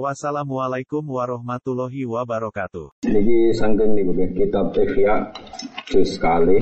[0.00, 3.04] Wassalamualaikum warahmatullahi wabarakatuh.
[3.04, 5.28] Ini sangking nih bukan kitab Ihya
[5.92, 6.56] juz sekali.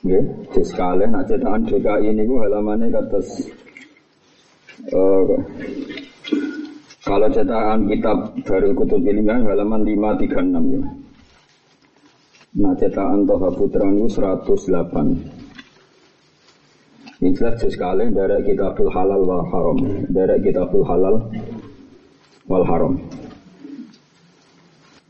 [0.00, 0.16] Ya,
[0.48, 1.04] juz sekali.
[1.04, 3.52] Nah cetakan DKI ini bu halamannya katas.
[4.96, 5.36] Uh,
[7.04, 10.80] kalau cetakan kitab Darul Kutub Ilmiah halaman 536 ya.
[12.64, 15.44] Nah cetakan Toha Putra itu 108.
[17.20, 19.78] Ini jelas sekali dari kitabul halal wal haram.
[20.08, 21.28] Dari kitabul halal
[22.48, 23.00] wal haram.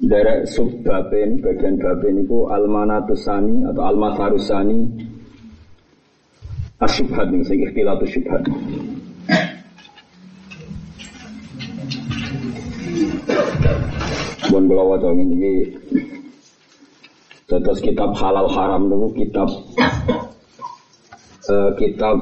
[0.05, 4.79] Derek sub bapen, bagian bapen itu almanatusani atau almatharusani
[6.83, 8.43] asyubhat nih, sing ikhtilatu syubhat.
[14.53, 15.67] Bon kalau waca ini
[17.45, 19.47] Terus kitab halal haram dulu kitab
[21.53, 22.17] uh, kitab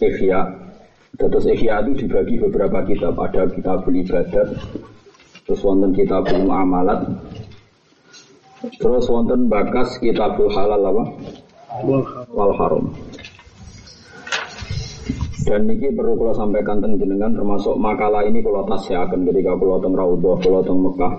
[0.00, 0.61] Ihya
[1.12, 3.20] Terus Ihya itu dibagi beberapa kitab.
[3.20, 4.48] Ada kitab ibadat,
[5.44, 7.04] terus wonten kitab amalat,
[8.80, 11.04] terus wonten bakas kitab halal apa?
[12.32, 12.84] Wal haram.
[15.42, 19.92] Dan ini perlu kalau sampaikan tentang jenengan termasuk makalah ini kalau akan ketika kalau teng
[19.92, 21.12] Raudhah, kalau teng Mekah.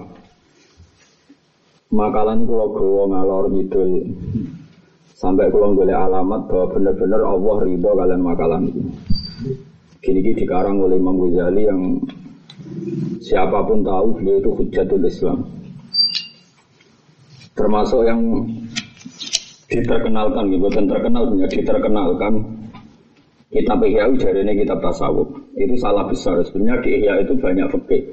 [1.94, 3.92] Makalah ini kalau gawa ngalor ngidul
[5.14, 8.84] sampai kalau boleh alamat bahwa benar-benar Allah ridho kalian makalah ini.
[10.04, 11.96] Gini gini dikarang oleh Imam Ghazali yang
[13.24, 15.48] siapa pun tahu beliau itu hujatul Islam.
[17.56, 18.20] Termasuk yang
[19.72, 22.34] diterkenalkan gitu, dan terkenal punya diterkenalkan
[23.48, 25.30] kitab Ihya ini kitab tasawuf.
[25.56, 26.36] Itu salah besar.
[26.44, 28.04] Sebenarnya di Ihya itu banyak fikih.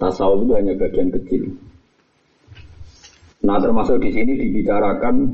[0.00, 1.44] Tasawuf itu hanya bagian kecil.
[3.44, 5.28] Nah termasuk di sini dibicarakan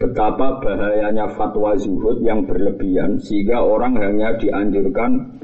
[0.00, 5.36] betapa bahayanya fatwa zuhud yang berlebihan sehingga orang hanya dianjurkan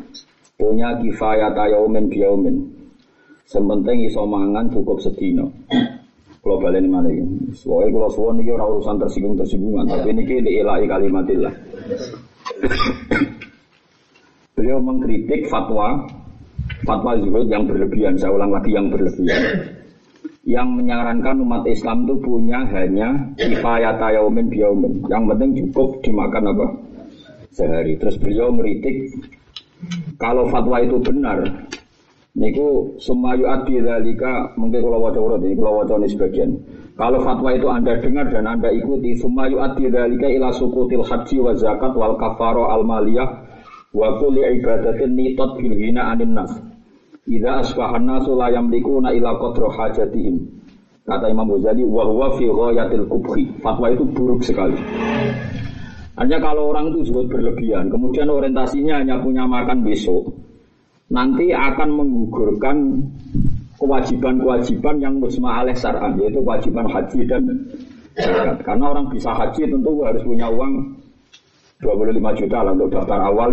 [0.57, 2.57] punya kifayat yaumin biyaumin.
[3.47, 5.53] Sementing iso mangan cukup sedino.
[6.43, 7.53] Kalau balik ini mana ini?
[7.55, 11.55] Soalnya kalau suwon ini orang urusan tersinggung tersinggungan, tapi ini kita ilahi kalimatillah.
[14.57, 16.07] Beliau mengkritik fatwa
[16.83, 18.19] fatwa zuhud yang berlebihan.
[18.19, 19.43] Saya ulang lagi yang berlebihan
[20.47, 25.03] yang menyarankan umat Islam itu punya hanya kifayata yaumin biyaumin.
[25.11, 26.67] Yang penting cukup dimakan apa?
[27.51, 27.99] Sehari.
[27.99, 29.11] Terus beliau meritik
[30.17, 31.45] kalau fatwa itu benar,
[32.33, 36.51] niku sumayu adi dalika mungkin kalau wajah urut ini kalau wajah ini sebagian.
[36.97, 41.53] Kalau fatwa itu anda dengar dan anda ikuti sumayu adi dalika ila sukutil haji wa
[41.53, 43.29] zakat wal kafaro al maliyah
[43.93, 46.53] wa kulli ibadatin nitot bil anin nas.
[47.27, 50.39] Ida asbahan nasu la yamlikuna ila qadra hajatihim.
[51.07, 53.51] Kata Imam Ghazali, wa huwa fi ghayatil kubhi.
[53.63, 54.79] Fatwa itu buruk sekali.
[56.19, 60.33] Hanya kalau orang itu juga berlebihan, kemudian orientasinya hanya punya makan besok,
[61.13, 63.05] nanti akan menggugurkan
[63.77, 67.43] kewajiban-kewajiban yang musma alaih sar'an, yaitu kewajiban haji dan
[68.17, 68.59] zakat.
[68.65, 70.73] Karena orang bisa haji tentu harus punya uang
[71.85, 73.51] 25 juta lah untuk daftar awal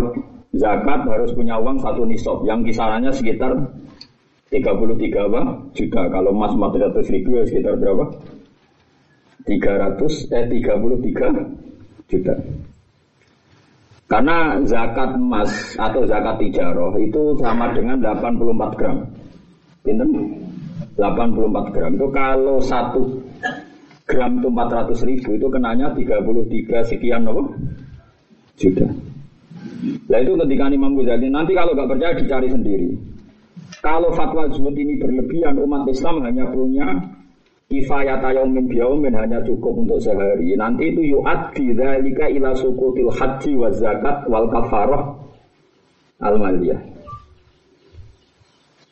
[0.54, 3.52] zakat harus punya uang satu nisab yang kisarannya sekitar
[4.54, 5.42] 33 apa?
[5.74, 6.02] juta.
[6.10, 8.06] Kalau emas 400 ribu ya sekitar berapa?
[9.44, 12.34] 300 eh 33 juta.
[14.04, 18.96] Karena zakat emas atau zakat tijaroh itu sama dengan 84 gram.
[19.82, 20.10] Pinten?
[20.94, 21.90] 84 gram.
[21.98, 23.02] Itu kalau satu
[24.06, 27.42] gram itu 400 ribu itu kenanya 33 sekian apa?
[28.54, 28.86] juta.
[30.14, 32.86] Nah itu ketika Imam Ghazali nanti kalau nggak percaya dicari sendiri.
[33.82, 36.86] Kalau fatwa zuhud ini berlebihan umat Islam hanya punya
[37.66, 40.54] kifayat yaumin biyaumin hanya cukup untuk sehari.
[40.54, 45.18] Nanti itu yu'addi dzalika ila sukutil haji wa zakat wal kafarah
[46.22, 46.78] al maliyah.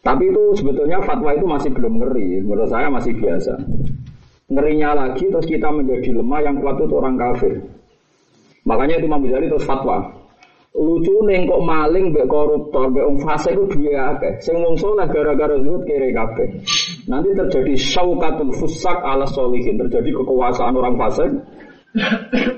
[0.02, 2.43] Tapi itu sebetulnya fatwa itu masih belum ngeri.
[2.43, 3.62] Menurut saya masih biasa.
[4.50, 7.62] Ngerinya lagi terus kita menjadi lemah yang kuat itu orang kafir.
[8.67, 10.21] Makanya itu Imam Ghazali terus fatwa
[10.72, 14.40] lucu neng kok maling mbek koruptor mbek wong fase ku duwe akeh.
[14.40, 14.76] Sing wong
[15.12, 16.48] gara-gara zuhud kere kabeh.
[17.08, 21.30] Nanti terjadi syaukatul fusak ala solihin terjadi kekuasaan orang fasik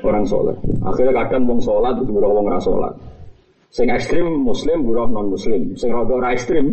[0.07, 0.55] orang soleh
[0.87, 2.95] akhirnya kadang wong itu buruh wong sholat
[3.75, 6.71] sing ekstrim muslim buruh non muslim sing rada ora ekstrim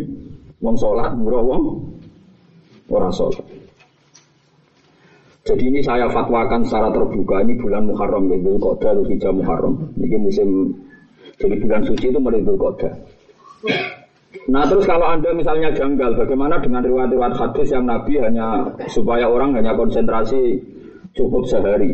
[0.62, 1.62] wong sholat buruh wong
[2.90, 3.42] orang sholat
[5.42, 7.42] Jadi ini saya fatwakan secara terbuka.
[7.42, 9.74] Ini bulan Muharram ya, Dzulqa'dah atau Hijjah Muharram.
[9.98, 10.70] Ini musim
[11.42, 12.92] jadi bulan suci itu mulai Dzulqa'dah.
[14.48, 19.58] Nah terus kalau anda misalnya janggal, bagaimana dengan riwayat-riwayat hadis yang Nabi hanya supaya orang
[19.58, 20.56] hanya konsentrasi
[21.12, 21.92] cukup sehari?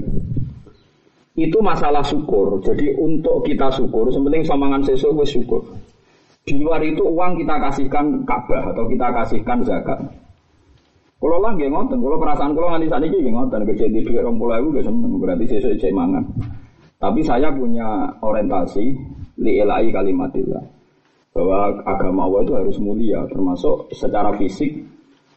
[1.34, 2.60] Itu masalah syukur.
[2.62, 5.62] Jadi untuk kita syukur, sepenting samangan sesuatu syukur.
[6.46, 10.00] Di luar itu uang kita kasihkan Ka'bah atau kita kasihkan zakat.
[11.18, 14.22] Kalau lah gak ngoten, kalau perasaan kalau nganti saat ini gak ngoten, kerja di duit
[14.22, 15.92] orang pulau itu seneng, berarti sesuai cek.
[16.98, 20.64] Tapi saya punya orientasi li ilai kalimatillah
[21.34, 24.82] bahwa agama Allah itu harus mulia, termasuk secara fisik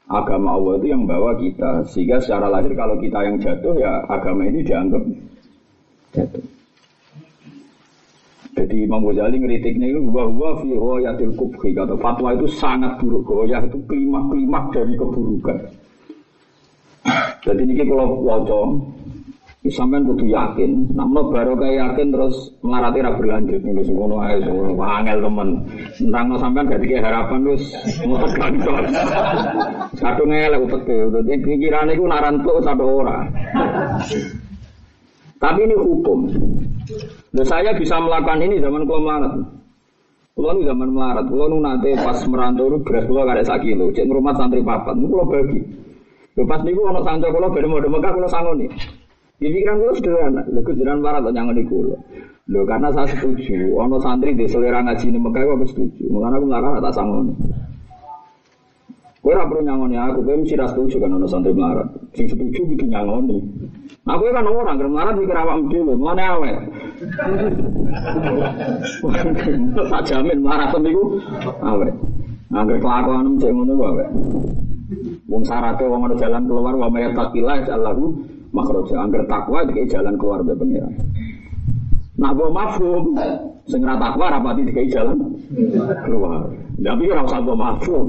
[0.09, 4.49] agama Allah itu yang bawa kita, sehingga secara lahir kalau kita yang jatuh ya agama
[4.49, 5.03] ini dianggap
[6.17, 6.45] jatuh.
[8.51, 13.63] Jadi Imam Ghazali ngeritiknya itu bahwa fi royatil kubhi kata fatwa itu sangat buruk goyah
[13.63, 15.71] itu klimak-klimak dari keburukan.
[17.41, 18.67] Jadi ini kalau wajah
[19.61, 24.97] Sampai kudu yakin, namun baru kayak yakin terus melarati ra berlanjut nih semua aja semua
[24.97, 25.49] angel temen.
[26.01, 27.63] Tentang sampean gak kayak harapan terus
[28.01, 28.81] mutek kantor.
[30.01, 33.29] Satu ngelak utek Jadi pikiran itu narantuk satu orang.
[35.37, 36.25] Tapi ini hukum.
[37.29, 39.33] Dan saya bisa melakukan ini zaman kalau melarat.
[40.33, 43.93] Kalau nu zaman melarat, kalau nu nanti pas merantau itu beras kalau kada sak kilo,
[43.93, 45.61] cek rumah santri papat, kalau bagi.
[46.33, 48.71] Lepas niku ono santri kalau beda mau Mekah sangon nih.
[49.41, 51.65] Di pikiran gue sederhana, lho kejaran para atau jangan di.
[51.65, 56.13] Lho karena saya setuju, ono santri di selera ngaji ini Mekah aku setuju.
[56.13, 57.25] Makanya aku nggak tak sanggup.
[59.25, 61.89] Gue perlu nyangoni aku, gue mesti setuju kan ono santri melarat.
[62.13, 63.41] Sing setuju gitu nyangoni.
[64.05, 66.61] Nah, aku kan orang kerem melarat mikir awak dhewe, mana awet.
[69.89, 71.17] Tak jamin melarat niku
[71.65, 71.97] awet.
[72.53, 74.05] Angger kelakuan cek ngono wae.
[75.31, 78.19] Wong syaratnya wong ada jalan keluar wa may taqilah Allahu
[78.51, 80.93] makroja angger takwa dikai jalan keluar dari pengiran
[82.19, 83.15] nah gue mafhum
[83.65, 85.17] sing ra takwa rapati dikai jalan
[86.05, 88.05] keluar tapi ora usah gue mafhum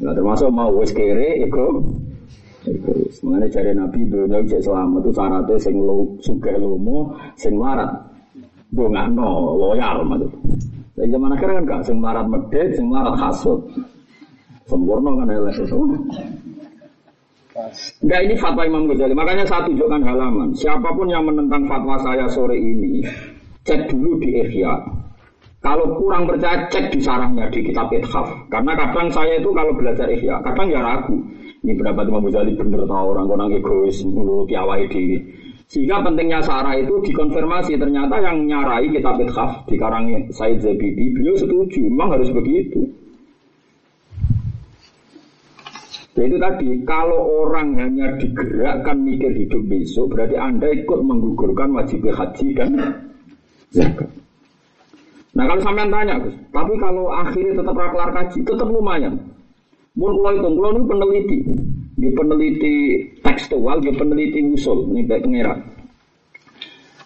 [0.00, 1.82] nah termasuk mau wis kere iku
[3.22, 7.90] Mengenai cari Nabi dunia cek selamat itu syaratnya sing lo suka lomo, sing marat
[8.70, 10.30] no loyal maksud.
[10.94, 13.66] Tapi zaman akhir kan gak sing marat medit, sing marat hasut.
[14.70, 15.78] Sempurna kan elek itu.
[18.00, 19.12] Enggak ini fatwa Imam Ghazali.
[19.12, 20.56] Makanya saya tunjukkan halaman.
[20.56, 23.04] Siapa pun yang menentang fatwa saya sore ini,
[23.68, 24.72] cek dulu di Ihya.
[25.62, 28.26] Kalau kurang percaya, cek di sarahnya di kitab Ithaf.
[28.50, 31.14] Karena kadang saya itu kalau belajar Ihya, kadang ya ragu.
[31.62, 35.20] Ini pendapat Imam Ghazali bener tahu orang orang egois, mulu piawai diri.
[35.70, 37.78] Sehingga pentingnya sarah itu dikonfirmasi.
[37.78, 41.84] Ternyata yang nyarai kitab Ithaf di karang Said Zabidi, beliau setuju.
[41.84, 43.01] Memang harus begitu.
[46.22, 52.46] Jadi tadi, kalau orang hanya digerakkan mikir hidup besok, berarti Anda ikut menggugurkan wajib haji
[52.54, 52.78] dan
[53.74, 54.06] zakat.
[55.34, 56.22] Nah kalau sampean tanya,
[56.54, 59.18] tapi kalau akhirnya tetap kelar kaji, tetap lumayan.
[59.98, 61.38] Mun kalau itu, kalau ini peneliti,
[61.98, 62.74] di peneliti
[63.26, 65.58] tekstual, di peneliti usul, ini baik pengira.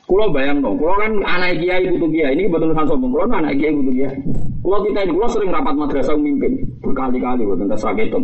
[0.05, 3.57] Kulo bayang dong, kulo kan anak kiai butuh kiai, ini betul kan sombong, kulo anak
[3.57, 4.17] kiai butuh kiai.
[4.61, 6.53] Kulo kita ini, kulo sering rapat madrasah memimpin,
[6.85, 8.23] berkali-kali, buat tentang sakitum.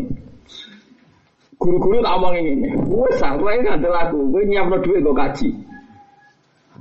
[1.62, 2.74] Guru-guru tak omong ini.
[2.90, 5.48] Wes ah, kowe ngandel aku, kowe nyiapno dhuwit gue kaji.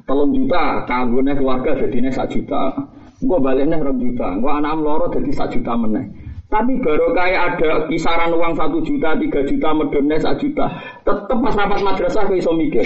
[0.10, 2.74] Telung juta, kanggone keluarga jadine sak juta.
[3.22, 4.34] Engko baliknya rong juta.
[4.34, 6.10] Engko anak loro jadi sak juta meneh.
[6.50, 10.66] Tapi baru kayak ada kisaran uang satu juta, tiga juta, medonnya sak juta.
[11.06, 12.84] Tetep pas rapat madrasah kowe iso mikir.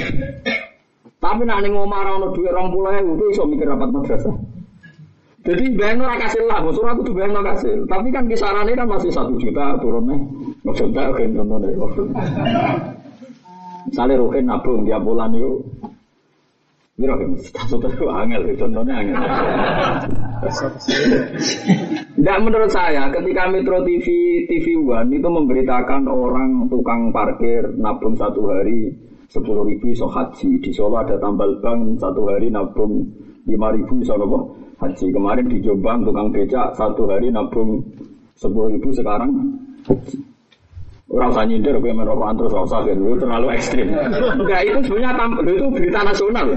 [1.23, 4.35] Tapi nak ning omah ora ono dhuwit 20.000 kowe iso mikir rapat madrasah.
[5.45, 7.85] Jadi bayang ora kasih lah, maksud aku tuh bayang kasih.
[7.85, 10.17] Tapi kan kisarannya kan masih satu juta turunnya.
[10.65, 11.69] Maksudnya oke contohnya.
[13.85, 15.61] Misalnya Ruhin nabung dia bulan itu.
[16.97, 19.21] Ini Ruhin, satu itu angel, contohnya angel.
[22.17, 24.07] Tidak menurut saya, ketika Metro TV
[24.49, 28.89] TV One itu memberitakan orang tukang parkir nabung satu hari
[29.29, 33.09] sepuluh ribu so haji di Solo ada tambal bank satu hari nabung
[33.45, 34.15] lima ribu so
[34.79, 35.05] haji.
[35.11, 37.83] Kemarin di Jombang tukang beca satu hari nabung
[38.35, 39.31] sepuluh ribu sekarang
[39.87, 40.17] haji.
[41.05, 43.93] Orang usah nyindir, gue merokok terus usah gitu, itu terlalu ekstrim.
[44.41, 46.47] Enggak itu sebenarnya tampil itu berita nasional.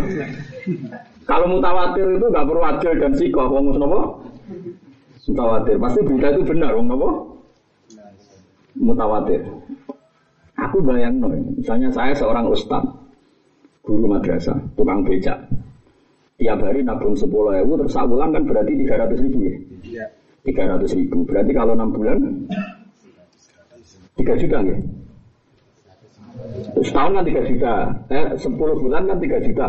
[1.29, 4.25] Kalau mutawatir itu nggak perlu adil dan sikoh, wong nopo?
[5.29, 7.09] Mutawatir, pasti berita itu benar, wong nopo?
[8.81, 9.45] Mutawatir.
[10.57, 11.21] Aku bayang
[11.55, 12.83] misalnya saya seorang ustad,
[13.85, 15.39] guru madrasah, tukang becak
[16.39, 20.07] tiap hari nabung sepuluh ribu terus bulan kan berarti tiga ratus ribu ya iya.
[20.47, 22.19] tiga ratus ribu berarti kalau enam bulan
[24.15, 24.79] tiga juta ya
[26.79, 27.75] Setahun kan 3 juta.
[28.15, 29.69] Eh, 10 bulan kan 3 juta.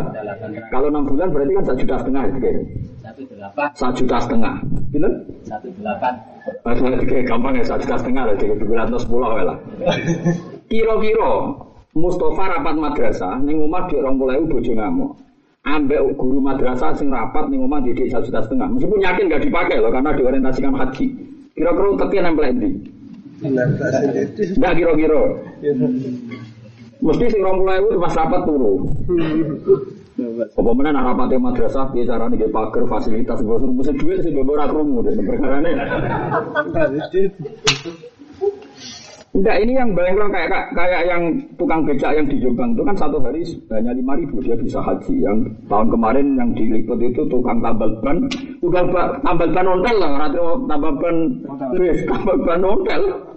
[0.69, 2.49] Kalau 6 bulan berarti kan 1 juta setengah gitu.
[3.01, 3.67] Satu delapan.
[3.73, 4.55] 1 juta setengah.
[4.93, 5.09] Gitu?
[5.41, 6.13] Satu delapan.
[7.01, 8.35] Tiga gampang ya, 1 juta setengah lah.
[8.37, 9.57] Jadi bulan atau 10 lah.
[10.69, 11.33] Kira-kira
[11.97, 15.17] Mustafa rapat madrasah, ning omah di orang mulai bojo ngamuk.
[15.69, 18.73] Ambek guru madrasah sing rapat ning omah didik 1 juta setengah.
[18.73, 21.05] Meskipun yakin gak dipakai loh karena diorientasikan haji.
[21.53, 22.71] Kira-kira uteknya nempel di.
[24.57, 25.21] Enggak kira-kira.
[26.99, 28.73] Mesti sing rong puluh ewu pas rapat turu.
[30.57, 34.67] Apa mana nak rapatnya madrasah piye carane nggih pager fasilitas bosur mesti duit sing ora
[34.67, 35.71] krungu deh perkarane.
[39.29, 43.21] Enggak ini yang bayang kayak kayak yang tukang becak yang di Jombang itu kan satu
[43.21, 45.21] hari hanya lima ribu dia bisa haji.
[45.21, 48.25] Yang tahun kemarin yang diliput itu tukang tambal ban,
[48.57, 51.15] tukang ba, tambal ban ontel lah, atau tambal ban,
[52.09, 53.03] tambal ban ontel.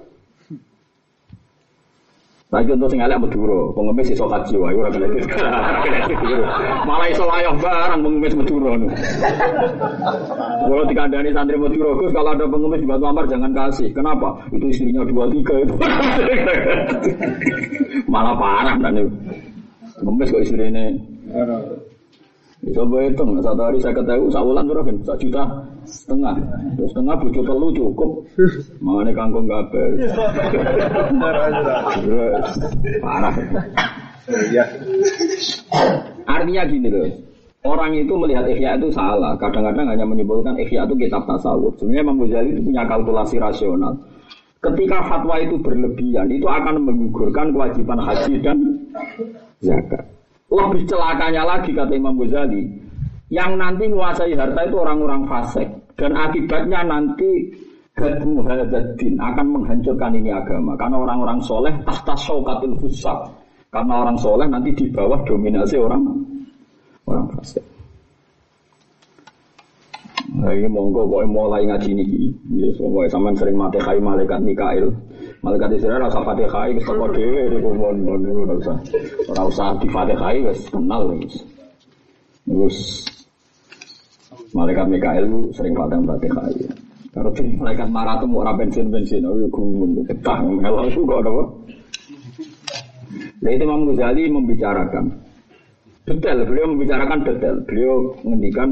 [2.52, 5.08] Lagi untuk sing elek Madura, pengemis iso kaji wae ora kena
[6.88, 8.76] Malah iso layoh barang pengemis Madura.
[10.60, 13.88] Kalau dikandani santri Madura, Gus kalau ada pengemis di Batu Ampar jangan kasih.
[13.96, 14.36] Kenapa?
[14.52, 15.74] Itu istrinya dua tiga itu.
[18.12, 19.10] Malah parah dan itu.
[20.04, 20.84] Pengemis kok istrinya.
[22.62, 24.96] Coba hitung, satu hari saya ketahui, sahulan berapa kan?
[25.02, 25.42] Satu juta
[25.82, 26.38] setengah.
[26.78, 28.10] Terus setengah bujuk telu cukup.
[28.78, 29.82] Mengenai kangkung gabe.
[33.02, 33.34] Parah.
[36.30, 37.10] Artinya gini loh.
[37.66, 39.34] Orang itu melihat ikhya itu salah.
[39.42, 41.74] Kadang-kadang hanya menyebutkan ikhya itu kitab tasawuf.
[41.82, 43.98] Sebenarnya Imam Ghazali itu punya kalkulasi rasional.
[44.62, 48.58] Ketika fatwa itu berlebihan, itu akan menggugurkan kewajiban haji dan
[49.58, 50.11] zakat.
[50.52, 52.68] Lebih celakanya lagi kata Imam Ghazali,
[53.32, 55.64] yang nanti menguasai harta itu orang-orang fasik
[55.96, 57.48] dan akibatnya nanti
[57.96, 63.16] hadmuhadadin akan menghancurkan ini agama karena orang-orang soleh tahta syaukatil fusak
[63.72, 66.04] karena orang soleh nanti di bawah dominasi orang
[67.08, 67.64] orang fasik.
[70.32, 72.32] Nah, ini monggo kok mulai ngaji niki.
[72.56, 72.72] Ya,
[73.12, 74.88] sampean sering mati kai malaikat Mikail.
[75.42, 78.78] Malaikat Israel rasa Fatihah wis teko dhewe niku mon niku ora usah.
[79.26, 81.34] Ora usah di Fatihah wis kenal wis.
[82.46, 82.76] Terus
[84.54, 86.46] malaikat Mikail sering Fatihah Fatihah.
[87.12, 91.44] Kalau jadi malaikat marah tuh mau bensin bensin, oh gumun ketah melok kok apa?
[93.42, 95.04] Nah itu Imam Ghazali membicarakan
[96.08, 98.70] detail, beliau membicarakan detail, beliau menghentikan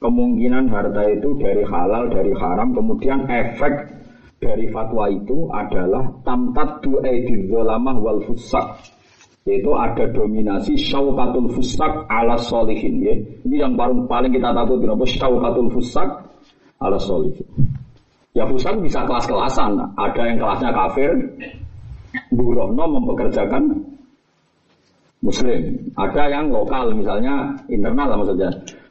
[0.00, 3.99] kemungkinan harta itu dari halal, dari haram, kemudian efek
[4.40, 6.96] dari fatwa itu adalah tamtat du
[7.52, 8.80] zolamah wal fusak
[9.44, 13.14] yaitu ada dominasi syaukatul fusak ala solihin ya.
[13.44, 15.04] ini yang paling paling kita takut apa?
[15.04, 16.08] Syaukatul fusak
[16.80, 17.44] ala solihin
[18.32, 19.76] ya fusak bisa kelas-kelasan.
[19.98, 21.10] Ada yang kelasnya kafir
[22.32, 23.64] burono mempekerjakan
[25.20, 25.60] muslim.
[25.94, 28.50] Ada yang lokal misalnya internal lah maksudnya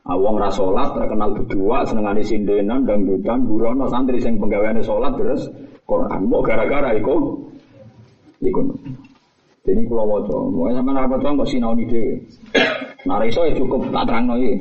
[0.09, 5.45] Awang ah, rasolat terkenal berdua senengane sindenan dan dudan burono santri sing penggaweane salat terus
[5.85, 6.25] Quran.
[6.25, 7.37] Mau gara-gara iku
[8.41, 8.73] iku.
[9.69, 12.17] Jadi kalau waca, mau sampean apa tuh kok sinaoni dhewe.
[13.05, 14.57] Nah iso ya cukup tak terangno iki.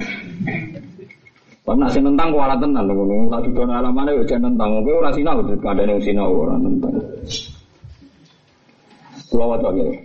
[1.64, 3.33] Pak nak nentang kuala tenan ngono.
[3.33, 4.85] Tak dudono alamane yo jan nentang.
[4.85, 6.93] Kowe ora sinau kadane sinau ora nentang.
[9.33, 9.97] Kula waca iki.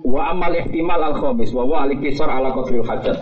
[0.00, 3.20] Wa amal ihtimal al khamis wa wa al kisar ala qadril hajat.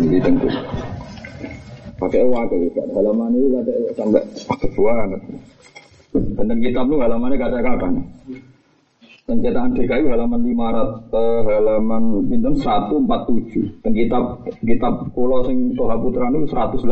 [0.00, 0.48] Ini tentu.
[2.00, 4.24] Pakai uang ke halaman ini ada sampai
[4.80, 5.12] uang.
[6.16, 7.86] Dan kitab lu halamannya kata-kata.
[9.28, 13.84] Pencetakan DKI halaman 500 eh, halaman pinten 147.
[13.84, 16.88] Dan kitab kitab Pulau sing Toha Putra itu 108.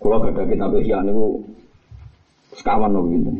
[0.00, 1.44] Kalau ada kitab Ihya niku
[2.56, 3.36] sekawan loh pinten.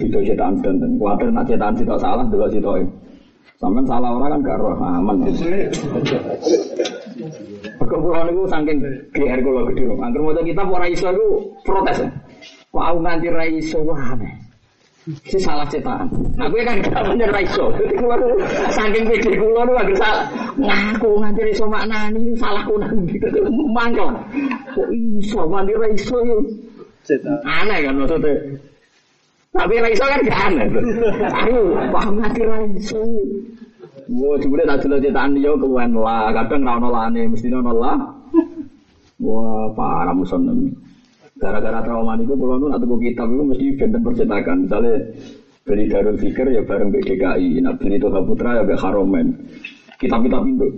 [0.00, 3.03] Itu cetakan dan kuatir nak cetakan sitok salah dulu sitoke.
[3.64, 5.24] Sampai salah orang kan gak roh aman.
[7.80, 8.76] Perkumpulan itu saking
[9.16, 9.96] GR kalau gede loh.
[10.04, 11.28] Angker mau kita orang iso itu
[11.64, 12.04] protes.
[12.76, 14.20] Wah, nanti raiso wah
[15.04, 16.12] Si salah cetakan.
[16.36, 17.72] Nah, gue kan gak bener raiso.
[17.80, 18.36] Jadi kalau
[18.68, 20.24] saking pede kulo nu agar salah
[20.60, 23.48] ngaku nganti raiso maknani salah kunang gitu.
[23.48, 24.12] Mangkel.
[24.76, 26.36] Kok iso nganti raiso yo.
[27.48, 28.60] Aneh kan maksudnya.
[29.54, 30.66] Tapi raiso kan gak aneh.
[31.30, 31.54] Aku
[31.94, 32.98] paham nganti raiso.
[34.04, 37.96] Wah, jebule tak delok cetakan dia kewen lah, kadang ra ono lane, mesti ono lah.
[39.22, 40.44] Wah, parah muson.
[41.40, 44.56] Gara-gara trauma niku kula nu nak tuku kitab iku mesti benten percetakan.
[44.68, 44.94] Misalnya
[45.64, 49.32] beli Darul Fikir ya bareng BDKI, nak beli Toha Putra ya be Haromen.
[49.96, 50.68] Kitab-kitab itu.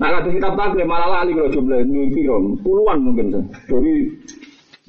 [0.00, 2.24] Nah, kalau kitab taklim malah lali kalau jumlah ini
[2.64, 3.36] puluhan mungkin.
[3.68, 4.08] Dari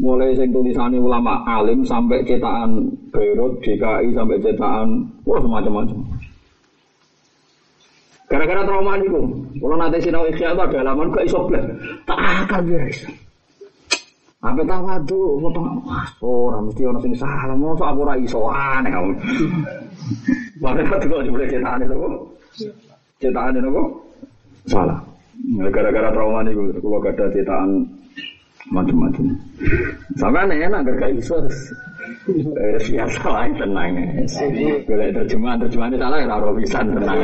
[0.01, 6.01] Mulai sing tulisannya ulama alim sampai cetakan Beirut, DKI sampai cetakan wah semacam-macam.
[8.25, 9.21] Gara-gara trauma itu,
[9.61, 11.67] kalau nanti sinau ikhya itu ada halaman gak iso blas.
[12.09, 12.99] Tak akan guys.
[14.41, 15.85] Apa tawadu, ngomong
[16.25, 18.89] orang mesti orang sing salah, mau aku ora iso aneh.
[20.57, 21.95] Padahal itu boleh cetakan itu,
[23.21, 23.87] cetakan itu kok
[24.65, 24.97] salah.
[25.69, 27.69] Gara-gara trauma itu, kalau ada cetakan
[28.71, 29.35] macam-macam.
[30.15, 31.37] Sama enak gak kayak iso.
[32.21, 33.93] Eh, biasa lah tenang
[34.85, 37.19] Boleh terjemahan terjemahan salah ya raro pisan tenang.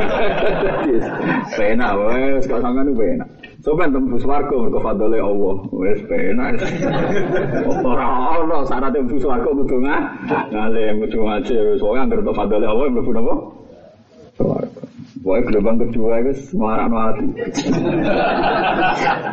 [1.58, 3.26] Pena wes kalau sama nu pena.
[3.66, 5.56] Coba tembus warga mergo fadole Allah.
[5.74, 6.54] Wes pena.
[7.82, 8.08] Ora
[8.42, 11.56] ono syarat tembus warga kudu ngalim kudu ngaji.
[11.82, 13.36] Soalnya anggere fadole Allah mlebu napa?
[15.28, 17.28] Pokoknya gelombang kedua itu semarang hati.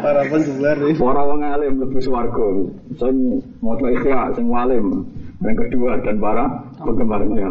[0.02, 0.98] Para penjual nih.
[0.98, 2.66] Para wong alim lebih swarga.
[2.98, 5.06] Sing maca ikhya, sing walim.
[5.38, 6.50] Yang kedua dan para
[6.82, 7.46] penggemar ya.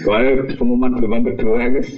[0.00, 1.90] Pokoknya pengumuman gelombang kedua guys.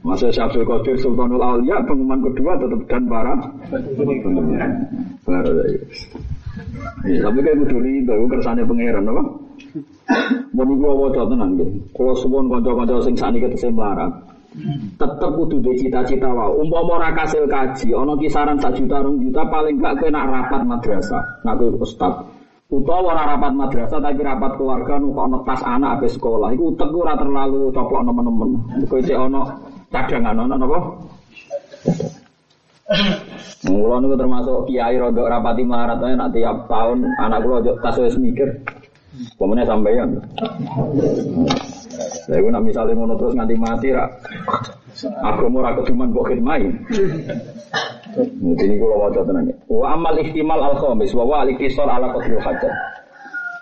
[0.00, 3.36] Masa Syabdul Qadir Sultanul Aulia pengumuman kedua tetap dan para
[3.68, 4.64] penggemar.
[5.28, 5.60] Baru
[7.04, 9.43] ya tapi kayak kudu itu, kersane pangeran apa?
[10.54, 11.70] Mau niku waca tenan nggih.
[11.96, 14.12] Kula suwun kanca-kanca sing sakniki tesih melarat.
[14.94, 16.62] Tetep kudu duwe cita-cita wae.
[16.62, 21.42] Umpama ora kasil kaji, ana kisaran 1 juta 2 juta paling gak kena rapat madrasah.
[21.42, 22.22] Nak kowe ustaz.
[22.70, 26.54] Utawa ora rapat madrasah tapi rapat keluarga nu kok tas anak ape sekolah.
[26.54, 28.50] Iku utek ora terlalu coplok nemen-nemen.
[28.86, 29.42] Kowe cek ana
[29.90, 30.78] cadangan ana napa?
[33.66, 38.62] Mula niku termasuk kiai rodok rapati marat nak tiap tahun anak kula tas wis mikir.
[39.38, 40.10] Pemene sampeyan.
[42.26, 44.06] Lah iku nak misale ngono terus nganti mati ra.
[45.22, 46.66] Agama ora keduman mbok khidmai.
[48.42, 49.50] Ini kula waca tenan.
[49.70, 52.74] Wa amal ihtimal al khamis wa wa al ala qadril hajat.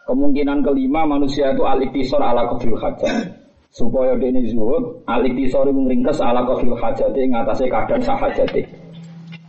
[0.09, 1.81] Kemungkinan kelima manusia itu al
[2.21, 3.41] ala qadril hajat.
[3.73, 8.82] Supaya dia ini zuhud, al iktisar ringkes ala qadril hajat ing atase kadang sahajate.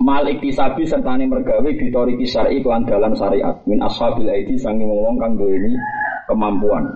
[0.02, 5.22] Mal iktisabi serta ini mergawe bitori kisari iklan dalam syariat min ashabil aidi sangi wong
[5.22, 5.78] kang ini
[6.26, 6.90] kemampuan.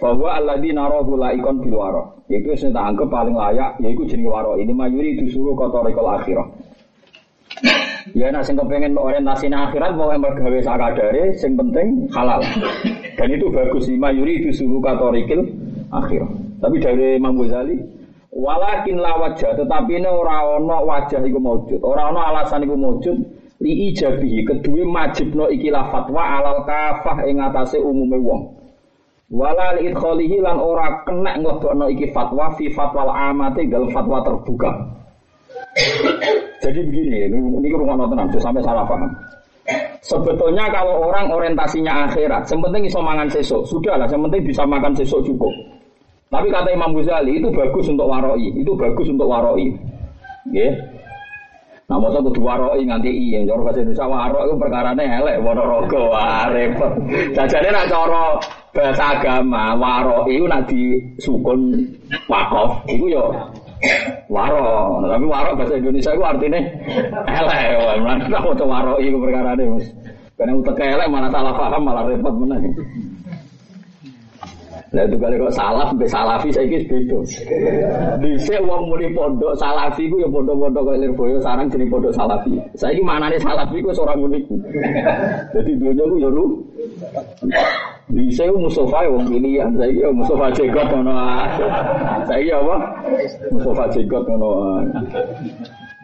[0.00, 2.24] Bahwa alladzi narahu laikon bil waro.
[2.28, 4.56] Iku sing tak anggap paling layak yaiku jenenge waro.
[4.56, 6.48] Ini mayuri disuruh kotorikol akhirah.
[8.12, 12.44] Ya nak sing kepengen orientasi akhirat mau mergawe sakadare sing penting halal.
[13.14, 15.40] Dan itu bagus lima yuri disuruh kotorikil
[15.88, 16.28] akhirah.
[16.60, 18.03] Tapi dari Imam Ghazali
[18.34, 23.16] Walakin la wajah, tetapi ini orang ono wajah iku maujud, orang ono alasan iku maujud
[23.62, 28.42] li ijabihi kedua majibno ikilah fatwa alal kafah ing atase umume wong.
[29.30, 34.70] Wala li idkhalihi lan ora kena nglebokno iki fatwa fi fatwal amati dalam fatwa terbuka.
[36.58, 39.10] Jadi begini, ini, rumah nonton sampai salah paham.
[40.04, 45.24] Sebetulnya kalau orang orientasinya akhirat, yang penting iso mangan sesuk, sudahlah, yang bisa makan sesuk
[45.24, 45.52] cukup.
[46.34, 49.70] Tapi kata Imam Ghazali itu bagus untuk waroi, itu bagus untuk waroi.
[50.50, 50.74] Ya.
[51.84, 56.48] Nah, masa kudu waroi nganti i yang cara bahasa Indonesia waroi itu perkara elek wah
[56.50, 56.92] repot.
[57.36, 58.24] Jajane nak cara
[58.74, 61.86] bahasa agama waroi itu nak disukun
[62.26, 63.30] wakof itu yo
[64.26, 65.06] waro.
[65.06, 66.60] Tapi waro bahasa Indonesia itu artinya
[67.30, 68.00] elek.
[68.02, 69.86] Mana mau waroi itu perkara ini,
[70.34, 72.58] Karena utek elek mana salah paham malah repot mana.
[74.94, 77.18] Nah itu kali salaf sampai salafi saya kis beda.
[78.22, 82.54] Bisa uang muni pondok salafi ku ya pondok-pondok kayak Lirboyo sarang jadi pondok salafi.
[82.78, 84.44] Saya ini mana nih salafi ku seorang unik.
[85.50, 86.46] Jadi dunia ku ya lu.
[88.06, 89.70] Bisa ku Mustafa ya wong pilihan.
[89.74, 91.12] Saya ya Mustafa Jegot ngono.
[92.30, 92.76] Saya apa?
[93.50, 94.50] Mustafa Jegot ngono.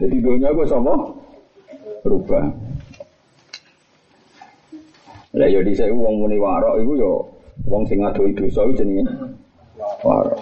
[0.03, 0.93] Jadi dunia ku sama
[2.03, 2.43] berubah.
[5.31, 7.23] Lah ya di saya uang muni warok itu yo
[7.67, 9.03] Wong sing ngadoi dosa iku jenenge
[10.03, 10.37] waro.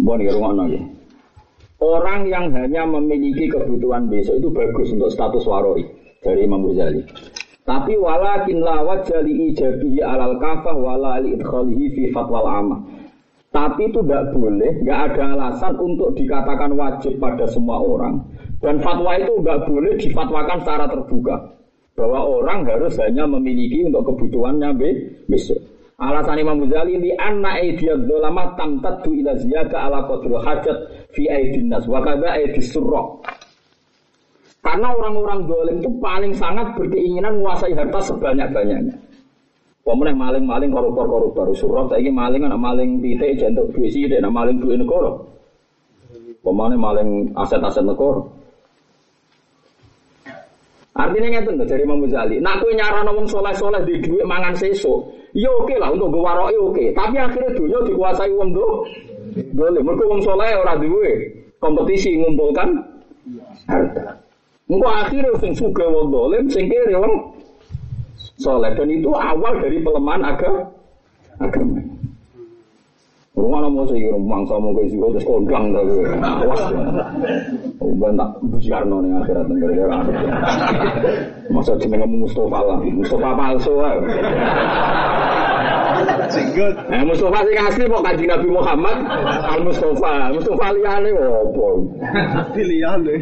[0.00, 0.84] Mbon ya rumah nggih.
[1.82, 5.82] Orang yang hanya memiliki kebutuhan besok itu bagus untuk status waroi
[6.22, 7.02] dari Imam Ghazali.
[7.62, 12.80] Tapi walakin la wajali ijabihi alal kafah wala li idkhalihi fi fatwal amah.
[13.52, 18.24] Tapi itu tidak boleh, nggak ada alasan untuk dikatakan wajib pada semua orang.
[18.62, 21.61] Dan fatwa itu nggak boleh difatwakan secara terbuka
[21.92, 24.72] bahwa orang harus hanya memiliki untuk kebutuhannya
[25.28, 25.60] besok.
[26.02, 30.78] Alasan Imam Ghazali li anna aidiyad dzulama tamtaddu ila ziyada ala qadri hajat
[31.14, 33.02] fi aidin nas wa kadza aidis surra.
[34.62, 38.94] Karena orang-orang dolim itu paling sangat berkeinginan menguasai harta sebanyak-banyaknya.
[39.82, 44.78] Pemenang maling-maling koruptor-koruptor surat saiki maling anak maling titik jantuk duit sithik anak maling duit
[44.78, 45.10] negara.
[46.42, 48.22] Pemane maling aset-aset negara.
[50.92, 52.36] Artinya ngeten lho dari Imam Ghazali.
[52.36, 53.26] Nak kowe nyarano wong
[53.88, 56.84] di dhuwit mangan sesuk, ya oke lah untuk gue waroke oke.
[56.92, 58.84] Tapi akhirnya dunia dikuasai wong do.
[59.56, 62.68] Boleh, mergo wong soleh ora duwe kompetisi ngumpulkan
[63.64, 64.20] harta.
[64.68, 67.32] Engko akhirnya sing suka wong dolim, sing kiri wong
[68.36, 70.68] soleh dan itu awal dari pelemahan agama.
[71.40, 71.80] Agama.
[73.32, 76.84] Rumah mau sih rumah sama kayak terus kondang tapi awas ya.
[77.80, 79.98] Uban tak bujarno nih akhirat negara gara
[81.48, 83.96] Masa ngomong Mustafa lah, Mustafa palsu lah.
[86.32, 86.74] Singgut.
[86.88, 88.96] Eh Mustafa sing asli kok kanjeng Nabi Muhammad
[89.52, 91.66] Al Mustafa, Mustafa liyane opo?
[92.56, 93.20] Pilihan deh.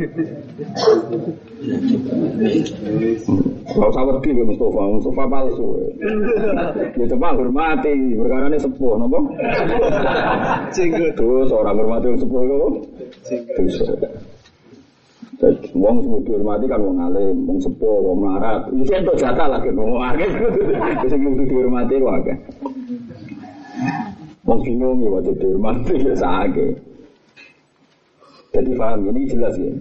[3.70, 5.66] Gak usah wedi ke Mustafa, Mustafa palsu.
[6.96, 9.18] Ya coba hormati, perkara ini sepuh, nopo?
[10.74, 11.12] Singgut.
[11.18, 12.60] Terus orang hormati sepuh itu,
[15.72, 18.68] Wong sing dihormati kan wong alim, wong sepuh, wong melarat.
[18.76, 20.30] Iki entuk jatah lagi wong akeh.
[21.10, 22.36] Sing kudu dihormati kok akeh.
[24.44, 26.76] Wong bingung ya waktu dihormati ya sakake.
[28.52, 29.72] Jadi paham ini jelas ya.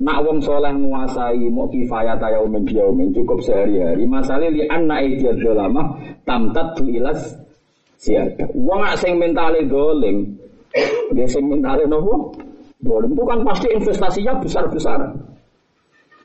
[0.00, 4.08] Nak wong soleh menguasai mau kifayat yaumin biyaumin cukup sehari-hari.
[4.08, 5.92] Masalah li anna idiyat dolama
[6.24, 7.36] tamtat tu ilas
[8.00, 8.48] siada.
[8.56, 10.24] Wong sing mentale dolim,
[11.12, 12.32] dia sing mentale nopo?
[12.82, 15.14] Dolim itu kan pasti investasinya besar-besaran.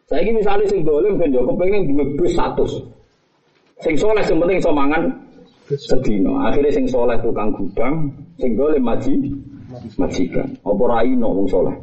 [0.09, 3.83] Saya ini misalnya sing dolim kan yo kepengen duwe bus 100.
[3.85, 5.13] Sing soleh sing penting iso mangan
[5.69, 6.41] sedino.
[6.41, 8.09] Akhirnya sing soleh tukang gudang,
[8.41, 9.13] sing dolim maji
[10.01, 10.49] majikan.
[10.65, 11.75] Apa ra ino wong soleh?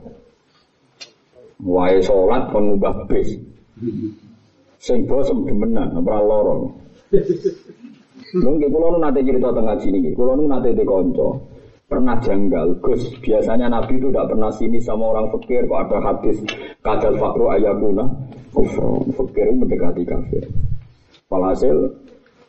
[1.62, 3.30] Wae salat kon ngubah bis.
[4.82, 6.54] Sing bosem demenan ora lara.
[8.34, 10.10] Lho nggih kula nu nate cerita teng ngaji niki.
[10.18, 11.28] Kula nu nate kanca
[11.88, 12.80] pernah janggal.
[12.80, 15.68] Gus, biasanya Nabi itu tidak pernah sini sama orang fakir.
[15.68, 16.36] Kok ada hadis
[16.80, 18.04] kadal fakru ayakuna
[18.52, 19.12] kufron.
[19.14, 20.44] Fakir itu mendekati kafir.
[21.28, 21.76] Walhasil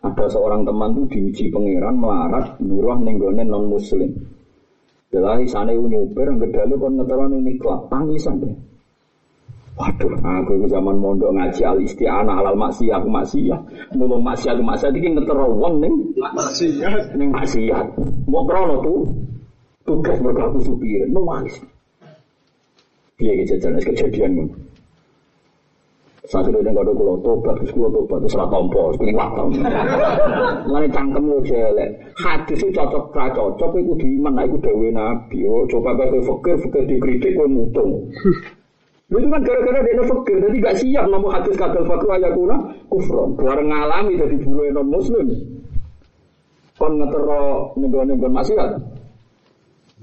[0.06, 4.14] ada seorang teman tuh diuji pangeran melarat buruh nenggone non muslim.
[5.10, 8.56] Jelas sana itu nyuper yang gedalu kon ngeteron ini kelap tangisan deh.
[9.76, 13.60] Waduh, aku itu zaman mondok ngaji al isti'anah halal maksiyah aku maksiyah.
[13.92, 17.12] Mulung maksiyah aku maksiyah iki ngetero wong ning Maksiat.
[17.20, 17.88] ning maksiat.
[18.32, 19.00] Mau krono tuh
[19.86, 21.56] tugas mereka aku supir, nangis.
[23.16, 24.56] Piye iki jajan kejadian ngono.
[26.26, 29.48] Satu dari yang kado kulo tobat, terus kulo tobat, terus rata tompo, terus keliwat tau.
[30.66, 31.90] Mulai cangkem lo jelek.
[32.18, 35.46] Hadis itu cocok, ra cocok, itu di iman, itu dewe nabi.
[35.46, 38.10] Oh, coba kau fakir, fakir dikritik, kau mutung.
[39.14, 42.58] Lu itu kan gara-gara dia fakir, jadi gak siap nama hadis kadal fakir ayakuna
[42.90, 43.38] kufron.
[43.38, 45.28] Bareng ngalami jadi bulu non muslim.
[46.74, 48.70] Kon ngetero nenggon-nenggon maksiat.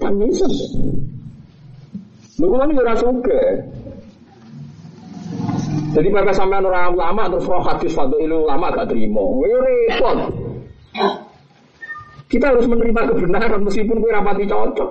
[0.03, 0.47] Kan bisa.
[2.43, 3.43] Lu ini ora suka.
[5.93, 9.23] Jadi mereka sampai orang ulama terus roh hadis fadu ilu ulama gak terima.
[9.47, 10.19] Ya repot.
[12.27, 14.91] Kita harus menerima kebenaran meskipun gue rapati cocok.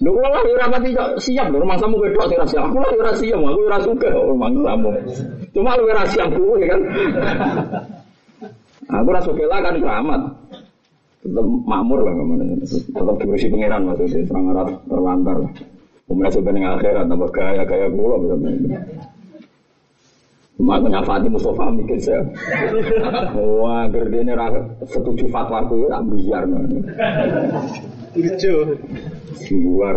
[0.00, 2.72] Lho kula lah ora pati siap lho rumah samu wedok sing siap.
[2.72, 4.90] Aku lah ora siap, aku ora suka rumah samu.
[5.52, 6.80] Cuma lu ora siap kuwi kan.
[8.88, 10.20] Aku ora suka lah kan keramat.
[11.20, 12.44] Tetap makmur lah ke mana.
[12.64, 14.46] Tetap diurusi pangeran maksudnya terang
[14.88, 15.52] terlantar lah.
[16.08, 18.82] Kemudian sebenarnya akhirat tambah gaya gaya gula betul-betul.
[20.60, 22.20] Cuma nyafati Mustafa mikir saya.
[23.36, 24.52] Wah, gerdene ra
[24.84, 26.44] setuju fatwa aku ya biar.
[28.16, 28.52] Lucu.
[29.54, 29.96] Luar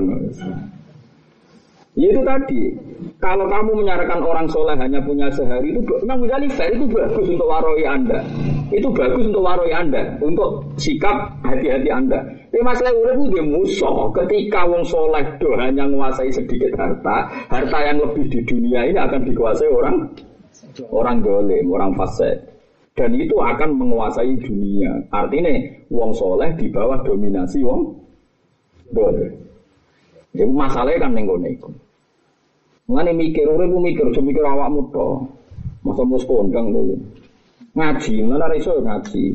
[1.93, 2.73] Ya itu tadi,
[3.21, 7.45] kalau kamu menyarankan orang soleh hanya punya sehari itu memang menjadi fair itu bagus untuk
[7.45, 8.17] waroi anda,
[8.73, 12.17] itu bagus untuk waroi anda, untuk sikap hati-hati anda.
[12.49, 14.09] Tapi masalah urip itu dia musuh.
[14.09, 19.29] Ketika wong soleh do hanya menguasai sedikit harta, harta yang lebih di dunia ini akan
[19.29, 20.09] dikuasai orang
[20.89, 22.41] orang dolim, orang fasik.
[22.97, 24.97] Dan itu akan menguasai dunia.
[25.13, 25.49] Artinya
[25.93, 28.01] wong soleh di bawah dominasi wong
[28.89, 29.33] dolim.
[30.33, 31.37] Jadi masalahnya kan nenggo
[32.83, 32.91] iku.
[32.91, 35.07] Mengenai mikir, urip ku mikir, cuma mikir awakmu to.
[35.83, 36.95] Masa mus kondang dulu.
[37.73, 39.33] Ngaji, mana iso ngaji.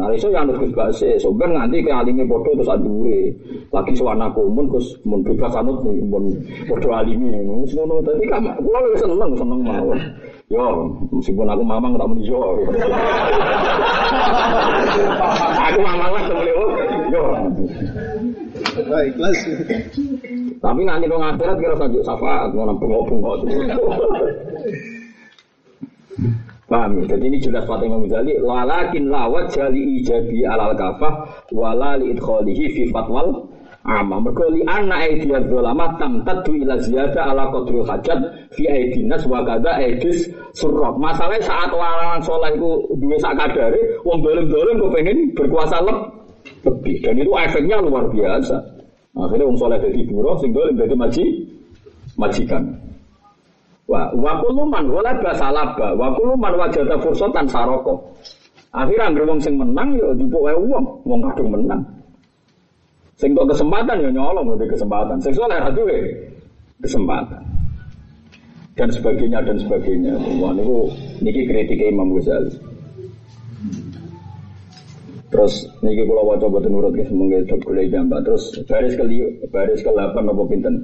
[0.00, 3.28] Nah iso yang harus bahasa, sober nanti ke alimi bodoh terus adure.
[3.68, 6.24] Lagi suwana kumun terus mun bebas anut nih, mun
[6.64, 7.28] bodoh alimi.
[7.36, 10.00] Ngono tadi kan, gua lebih seneng seneng mawon.
[10.48, 12.40] Yo, meskipun aku mamang tak muni yo.
[15.68, 16.62] aku mamang lah temen yo.
[17.12, 17.24] Yo.
[18.88, 19.12] Baik.
[20.56, 23.36] Tapi nanti dong akhirat kira saja syafaat ngono bengok-bengok.
[26.66, 27.14] Paham ya?
[27.14, 32.10] Jadi ini jelas Fatih Imam Ghazali Walakin lawat jali ijabi alal kafah Wala li
[32.74, 33.46] fi fatwal
[33.86, 38.18] Ama mergo li anna aidiyaz zalama tamtaddu ila ziyada ala qadril hajat
[38.50, 40.26] fi aidinas wa kada aidis
[40.58, 40.98] surrok.
[40.98, 46.10] Masalahnya saat orang soleh itu duwe sak kadare, wong dolim-dolim kepengin berkuasa leb-
[46.66, 48.58] lebih dan itu efeknya luar biasa.
[49.16, 51.24] Akhirnya wong soleh jadi buruh, sing dolim jadi maji,
[52.20, 52.68] majikan.
[53.88, 58.12] Wa wa kullu man wala basalaba wa kullu man wajada fursatan saroko.
[58.76, 61.80] Akhirnya anggere wong sing menang ya dipuk wae wong, wong kadung menang.
[63.16, 65.16] Sing kesempatan ya nyolong ngene kesempatan.
[65.24, 65.96] Sing soleh ra duwe
[66.84, 67.40] kesempatan.
[68.76, 70.12] Dan sebagainya dan sebagainya.
[70.36, 70.92] Wah niku
[71.24, 72.75] niki kritik Imam Ghazali.
[75.36, 78.24] Terus niki kula waca boten ke semoga dok golek gambar.
[78.24, 79.04] Terus baris ke
[79.52, 80.74] baris ke 8 apa pinten.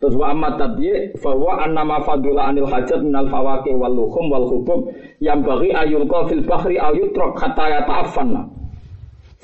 [0.00, 4.32] Terus wa amma tabyi fa huwa anna ma fadula anil hajat minal fawaqi wal luhum
[4.32, 4.88] wal hubub
[5.20, 8.48] yang bagi ayulqa fil bahri aw yutrak hatta yata'affanna.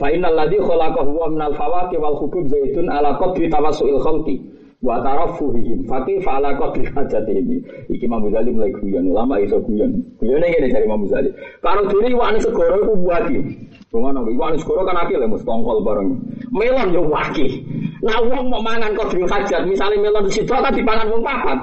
[0.00, 4.40] Fa innal ladzi khalaqahu huwa minal fawaqi wal hubub zaitun ala qadri tawassu'il khalqi
[4.80, 7.60] wa tarafuhihim fa kaifa ala qadri hajatihim.
[7.92, 10.00] Iki Imam mulai guyon, ulama iso guyon.
[10.22, 11.34] Guyone ngene dari Imam Ghazali.
[11.60, 13.38] Karo diri wani segoro iku buati.
[13.94, 16.18] Ngono iki wani segoro kan akil ya mesti tongkol bareng.
[16.50, 17.46] Melon yo wakil.
[18.02, 21.58] Nah wong mau mangan kodril hajat, misalnya melon situ kan dipangan wong papat.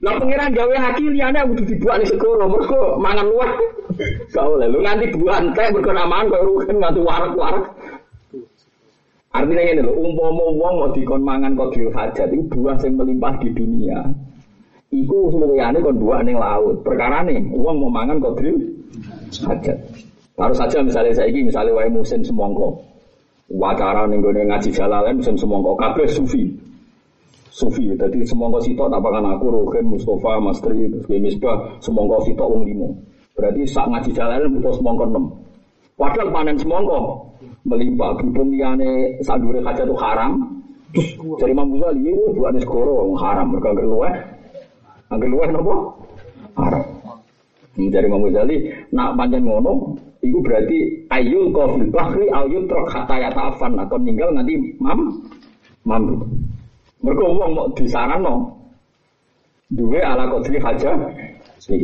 [0.00, 3.52] Lah pengiran gawe liyane kudu dibuat di segoro, mergo mangan luwih.
[4.32, 7.64] Gak oleh lu nganti buan teh mergo namaan koyo rugen nganti warak-warak.
[9.30, 13.54] Artinya ini loh, umpama wong mau dikon mangan kodril hajat, itu buah yang melimpah di
[13.54, 14.10] dunia.
[14.90, 16.82] Iku semuanya kon buah ning laut.
[16.82, 18.58] Perkara nih, wong mau mangan kodril
[19.46, 19.78] hajat.
[20.40, 22.80] Taruh saja misalnya saya ini, misalnya wae musim semongko.
[23.52, 26.48] Wacara ning gone ngaji jalalen musim semongko kabeh sufi.
[27.52, 32.48] Sufi, jadi semongko sitok tak pakan aku, Rogen, Mustafa, Mas Tri, terus Misbah, semongko sitok
[32.56, 32.88] wong limo.
[33.36, 35.24] Berarti sak ngaji jalalen butuh semongko enam.
[36.00, 36.98] Padahal panen semongko
[37.68, 40.40] melimpah, berhubung liane sadure hajat itu haram.
[40.96, 44.14] Terus dari Imam Ghazali, ini buat segoro wong haram, mereka anggar luweh.
[45.12, 45.74] Anggar luweh nopo?
[46.56, 46.84] Haram.
[47.76, 48.56] Dari Imam Ghazali,
[48.88, 54.52] nak panjang ngono, itu berarti ayul kofil bahri ayul trok hatta yata'afan atau ninggal nanti
[54.76, 55.24] mam
[55.88, 56.20] mampu.
[57.00, 58.52] Mereka uang mau sana no,
[59.72, 60.92] dua ala kodri haja
[61.56, 61.80] sih.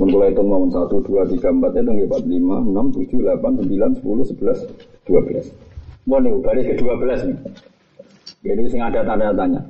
[0.00, 4.24] Mulai hitung mau satu dua tiga empat itu empat lima enam tujuh delapan sembilan sepuluh
[4.24, 4.58] sebelas
[5.04, 5.52] dua belas.
[6.08, 7.36] Mau nih baris ke dua belas nih.
[8.48, 9.60] Jadi sing ada tanda tanya.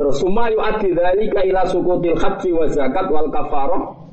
[0.00, 4.05] Terus sumayu adi dari kaila sukutil haji wa zakat wal kafaroh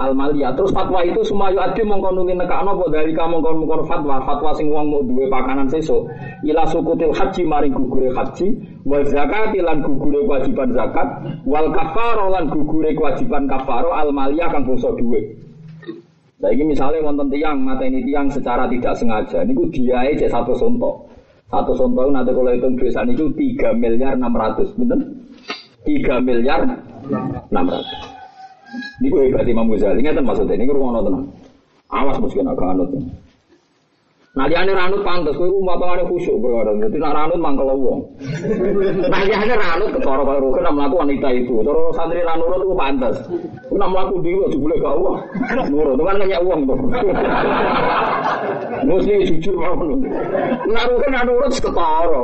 [0.00, 0.56] al maliyah.
[0.56, 4.72] Terus fatwa itu semua yu adi nuli nekakno apa dari kamu mongkon fatwa fatwa sing
[4.72, 6.08] wong mau duwe pakanan sesuk
[6.48, 8.56] ila sukutil haji maring gugure haji
[8.88, 11.08] wa zakat lan gugure kewajiban zakat
[11.44, 15.36] wal kafaro lan gugure kewajiban kafaro al maliyah kang bangsa duwe.
[16.40, 21.12] Nah ini misalnya wonten tiang mateni tiang secara tidak sengaja, niku diae cek satu sontok.
[21.52, 23.26] Satu sontok nanti kalau hitung duit itu
[23.60, 25.00] 3 miliar 600, bener?
[25.84, 26.64] 3 miliar
[27.52, 28.19] 600.
[29.00, 31.26] Ini gue hebat Imam Ghazali, ingat maksudnya, ini gue rumah tenang.
[31.90, 32.90] Awas mesti kena kanut.
[34.40, 36.80] Nah dia ane ranut pantas, gue gue potongannya khusyuk berkadang.
[36.80, 38.00] Jadi nak ranut mangkel wong.
[39.12, 41.60] Nah dia ane ranut ketara kalau rugen nak melaku wanita itu.
[41.60, 43.20] Terus santri ranurut itu pantas.
[43.68, 43.92] Gue nak
[44.24, 45.20] dia juga gak uang.
[45.76, 46.78] Nurut, kan nanya uang tuh.
[48.80, 49.76] Mesti jujur mau
[50.72, 52.22] Nak rugen ranurut ketara.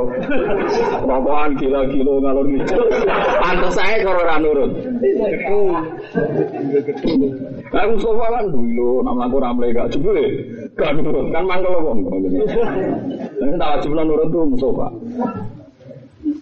[1.05, 2.81] Rokokan gila-gila ngalor gitu.
[3.45, 4.71] Pantas saya kalau ranurut.
[7.77, 10.25] Aku sofa kan dulu, nak melaku ramle gak jebule.
[10.73, 12.06] Gak nurut, kan mangkel wong.
[12.07, 14.87] Ini tak wajib nurut Mustafa.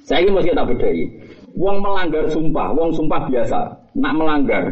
[0.05, 1.05] Saya ini mesti tak bedai.
[1.55, 3.59] Wong melanggar sumpah, wong sumpah biasa.
[3.95, 4.63] Nak melanggar,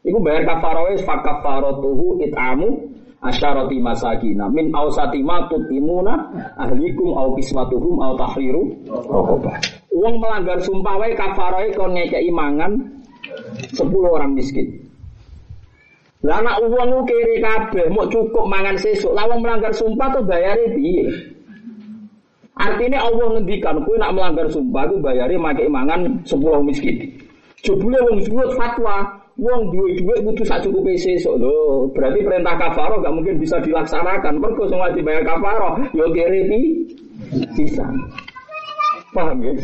[0.00, 2.88] itu bayar kafaroh fak kafarotuhu itamu
[3.20, 9.60] asyarati masakina min ausati ma tutimuna ahlikum au kiswatuhum au tahriru rokobah.
[9.92, 12.80] Wong melanggar sumpah wae kafaroh kon ngekei mangan
[13.76, 14.79] 10 orang miskin.
[16.20, 21.08] Lah anak uang kiri kabeh mau cukup mangan sesuk, lawang melanggar sumpah tuh bayare piye?
[22.60, 27.08] Artinya Allah ngendikan kowe nak melanggar sumpah itu bayare make mangan 10 miskin.
[27.64, 29.00] Jebule wong zuhud fatwa,
[29.40, 31.88] wong duwe duit kudu sak cukupe sesuk lho.
[31.96, 34.36] Berarti perintah kafaroh gak mungkin bisa dilaksanakan.
[34.36, 36.60] Mergo sing wajib bayar kafaroh yo kiri pi
[37.56, 37.88] bisa.
[39.16, 39.56] Paham ya?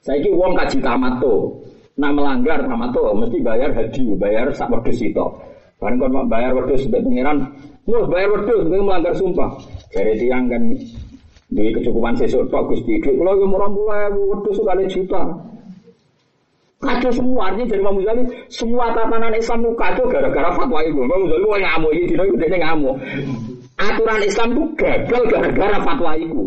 [0.00, 1.52] Saiki wong kaji tamat tuh.
[1.98, 5.26] Nah melanggar sama tuh mesti bayar haji, bayar sak wedhus itu.
[5.82, 7.42] Bareng kon bayar wedhus mbek pangeran,
[7.90, 9.50] "Wah, bayar wedhus kowe melanggar sumpah."
[9.90, 10.62] Jare tiang kan
[11.50, 13.02] duwe kecukupan sesuk tok Gusti.
[13.02, 13.90] Dhuwit kula yo murah puluh
[14.30, 15.22] wedhus kali juta.
[16.78, 21.02] Kacau semua, artinya dari Imam Ghazali, semua tatanan Islam itu kacau gara-gara fatwa itu.
[21.02, 22.96] Imam Ghazali mau ngamuk, ini dino itu ngamuk.
[23.82, 26.42] Aturan Islam itu gagal gara-gara fatwa itu.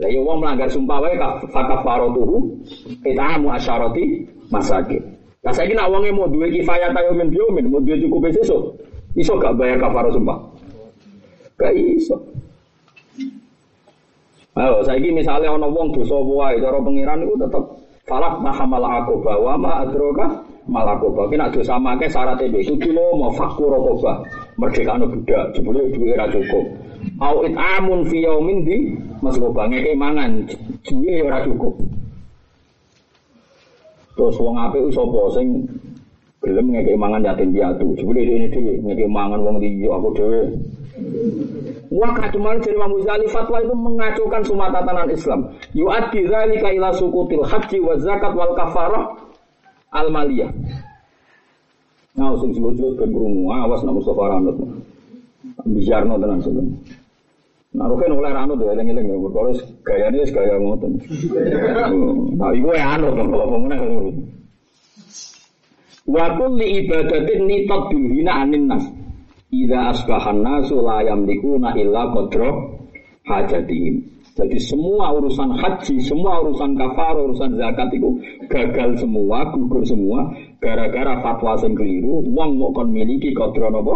[0.00, 1.14] Lah ya wong melanggar sumpah wae
[1.52, 2.36] fakafaratuhu
[3.04, 5.04] it'amu asyarati masakin.
[5.44, 8.80] Lah saiki nak wonge mau duwe kifayah tayo min biomin, mau duwe cukup sesuk,
[9.16, 10.36] iso gak bayar kafarah sumpah?
[11.60, 12.16] Gak iso.
[14.56, 17.64] Ayo, saiki misalnya ana wong dosa wae cara pangeran iku tetep
[18.08, 21.28] falak mahamal akoba wa ma adroka malakoba.
[21.28, 24.24] Kena dosa make syarat itu kudu lo mau fakur rokoba.
[24.56, 26.89] Merdeka budak, jebule duwe ra cukup.
[27.20, 30.44] Au amun fi yaumin di masuk ngeke mangan
[30.84, 31.74] duwe ora cukup.
[34.16, 35.64] Terus wong apik sapa sing
[36.44, 37.96] gelem ngeke mangan yatim piatu.
[37.96, 40.40] Jebule ini dhewe ngeke mangan wong liya aku dhewe.
[41.90, 45.40] Wah kaduman dari Imam Ghazali fatwa itu mengacaukan semua tatanan Islam.
[45.74, 49.04] Yu'addi dzalika ila sukutil haji wa zakat wal kafarah
[49.90, 50.52] al maliyah.
[52.14, 54.56] Nah, sing sebut-sebut ben krungu awas nak Mustafa Ranut.
[55.66, 56.76] Bijarno tenan sebenarnya.
[57.70, 59.50] Nah, Rukin oleh Ranut ya, eling-eling ya, perkara
[59.86, 60.92] gayane wis gaya ngoten.
[62.34, 63.78] Nah, iku ya anut kalau ngomongnya.
[66.10, 68.82] Wa kulli ibadatin nitat bil hina anin nas.
[69.54, 72.50] Ida asbahan nasu la yamlikuna illa qadra
[73.30, 74.02] hajatihim.
[74.34, 78.18] Jadi semua urusan haji, semua urusan kafar, urusan zakat itu
[78.50, 80.26] gagal semua, gugur semua
[80.58, 83.94] gara-gara fatwa sing keliru, wong mau kon miliki qadra napa?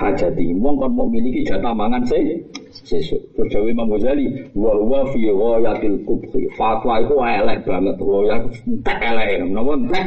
[0.00, 0.56] Hajati.
[0.56, 2.16] Wong kon mau miliki jatah mangan se
[2.72, 3.20] sesuk.
[3.36, 4.24] Terus Dewi Imam Ghazali,
[4.56, 6.48] wa huwa fi ghayatil kubhi.
[6.56, 10.06] Fatwa itu elek banget, ya entek elek, napa entek?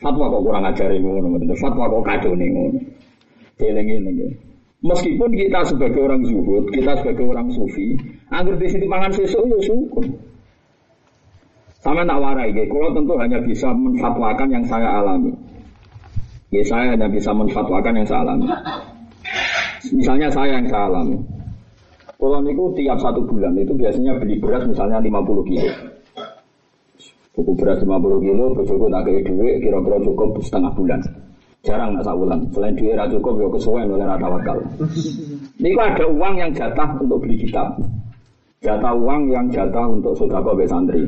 [0.00, 1.28] Fatwa kok kurang ajar ngono,
[1.60, 2.80] fatwa kok nih ngono.
[3.56, 4.36] Eling-eling.
[4.84, 7.96] Meskipun kita sebagai orang zuhud, kita sebagai orang sufi,
[8.28, 10.04] agar di situ pangan sesuk ya syukur.
[11.80, 12.66] Sama tak warai, ya.
[12.68, 15.32] kalau tentu hanya bisa menfatwakan yang saya alami.
[16.56, 18.48] Ya saya hanya bisa menfatwakan yang saya alami.
[19.92, 21.20] Misalnya saya yang saya alami.
[22.16, 25.68] Kalau itu tiap satu bulan itu biasanya beli beras misalnya 50 kilo.
[27.36, 31.00] Buku beras 50 kilo, bojoku tak kayak duit, kira-kira cukup setengah bulan.
[31.60, 32.40] Jarang nak sabulan.
[32.56, 34.56] Selain duit ra cukup ya kesuwen oleh rata wakal.
[35.60, 37.76] Ini ada uang yang jatah untuk beli kitab.
[38.64, 41.04] Jatah uang yang jatah untuk sodako santri.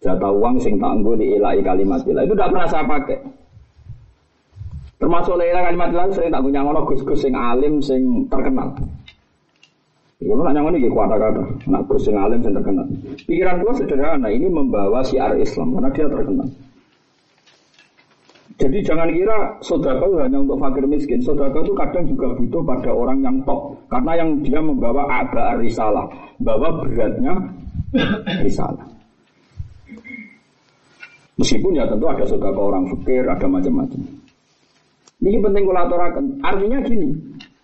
[0.00, 2.00] Jatah uang sing tangguh di ilai kalimat.
[2.00, 3.41] Itu tidak pernah saya pakai.
[5.02, 8.70] Termasuk ilai kalimat ilah sering tak punya ngono gus-gus sing alim sing terkenal.
[10.22, 12.86] Kalau nak nyangon ini kuat kata, nak gus sing alim sing terkenal.
[13.26, 16.46] Pikiran gue sederhana, ini membawa siar Islam karena dia terkenal.
[18.62, 21.18] Jadi jangan kira sodaka hanya untuk fakir miskin.
[21.18, 23.74] Sodaka itu kadang juga butuh pada orang yang top.
[23.90, 26.06] Karena yang dia membawa ada risalah.
[26.38, 27.42] Bawa beratnya
[28.38, 28.86] risalah.
[31.42, 34.21] Meskipun ya tentu ada sodaka orang fakir, ada macam-macam.
[35.22, 36.42] Ini penting kulaturakan.
[36.42, 37.14] Artinya gini,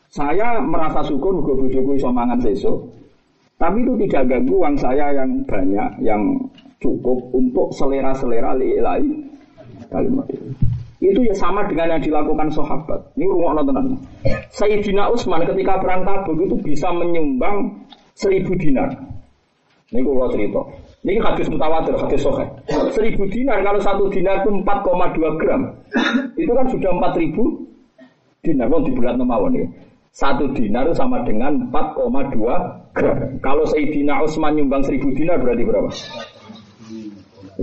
[0.08, 2.86] saya merasa syukur gue bujuku iso mangan sesuk.
[3.58, 6.22] Tapi itu tidak ganggu uang saya yang banyak, yang
[6.78, 9.02] cukup untuk selera-selera li'ilai
[9.90, 10.46] kalimat itu.
[10.98, 13.14] Itu ya sama dengan yang dilakukan sahabat.
[13.18, 13.98] Ini rumah tenan.
[14.54, 18.94] Sayyidina Utsman ketika perang Tabuk itu bisa menyumbang seribu dinar.
[19.90, 20.62] Ini kalau cerita.
[21.08, 22.44] Ini hadis mutawatir, hadis sohe.
[22.92, 25.62] Seribu dinar kalau satu dinar itu 4,2 gram.
[26.36, 28.68] Itu kan sudah 4000 dinar.
[28.68, 29.66] Kalau di bulan mawon ya.
[30.12, 33.16] Satu dinar sama dengan 4,2 gram.
[33.40, 35.90] Kalau Sayyidina Utsman nyumbang seribu dinar berarti berapa?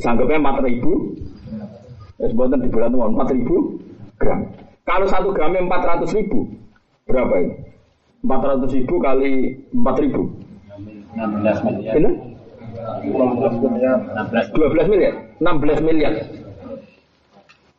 [0.02, 1.36] Sanggupnya 4000
[2.16, 3.76] Ya sebutan di bulan uang 4 ribu
[4.16, 4.48] gram.
[4.88, 6.48] Kalau satu gramnya 400 ribu,
[7.04, 7.56] berapa ini?
[8.24, 9.34] 400 ribu kali
[9.76, 10.24] 4 ribu.
[11.12, 11.94] 16 miliar.
[13.06, 13.12] Ini?
[13.12, 15.14] 16 12 miliar?
[15.42, 16.14] 16 miliar.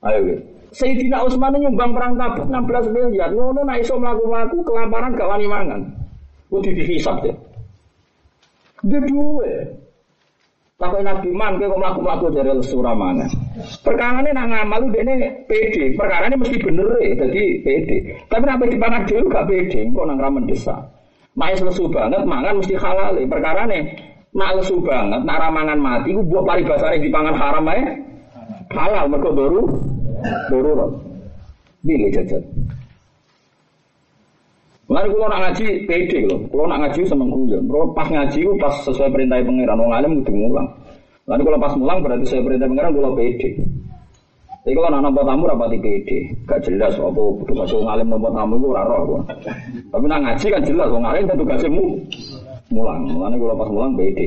[0.07, 0.43] Ayo, gitu.
[0.77, 3.33] Sayyidina Utsman nyumbang perang Tabuk 16 miliar.
[3.33, 5.81] Ngono nek iso mlaku-mlaku kelaparan gak wani mangan.
[6.53, 7.33] Kudu dihisab deh.
[8.85, 9.73] Dia duwe.
[10.77, 13.25] Takut Nabi man, kok melaku-melaku dari surah mana?
[13.81, 15.15] Perkara ini nak ngamal udah ini
[15.49, 15.97] pede.
[15.97, 17.97] Perkara ini mesti bener ya, jadi pede.
[18.29, 20.77] Tapi apa di panah dulu gak pede, kok nang ramen desa.
[21.37, 23.17] Mak lesu banget, mangan mesti halal.
[23.25, 23.97] Perkara ini
[24.37, 27.89] nak lesu banget, nak ramangan mati, gue buat paribasa di pangan haram aja.
[28.77, 29.63] Halal, mereka baru,
[30.53, 30.73] baru.
[31.87, 32.43] Bilih jajan.
[34.87, 37.65] Lalu kalau nak ngaji pede loh, kalau nak ngaji seneng guyon.
[37.67, 40.69] Kalau pas ngaji pas sesuai perintah pangeran wong alim kudu mulang.
[41.27, 43.51] Lalu kalau pas mulang berarti sesuai perintah pangeran kalau pede.
[44.63, 48.55] Tapi kalau nak nampak tamu rapati pede, gak jelas apa tugas wong alim nampak tamu
[48.63, 48.99] itu raro.
[49.91, 51.85] Tapi nak ngaji kan jelas wong alim kan tugasmu
[52.71, 53.07] mulang.
[53.11, 54.27] Lalu kalau pas mulang pede.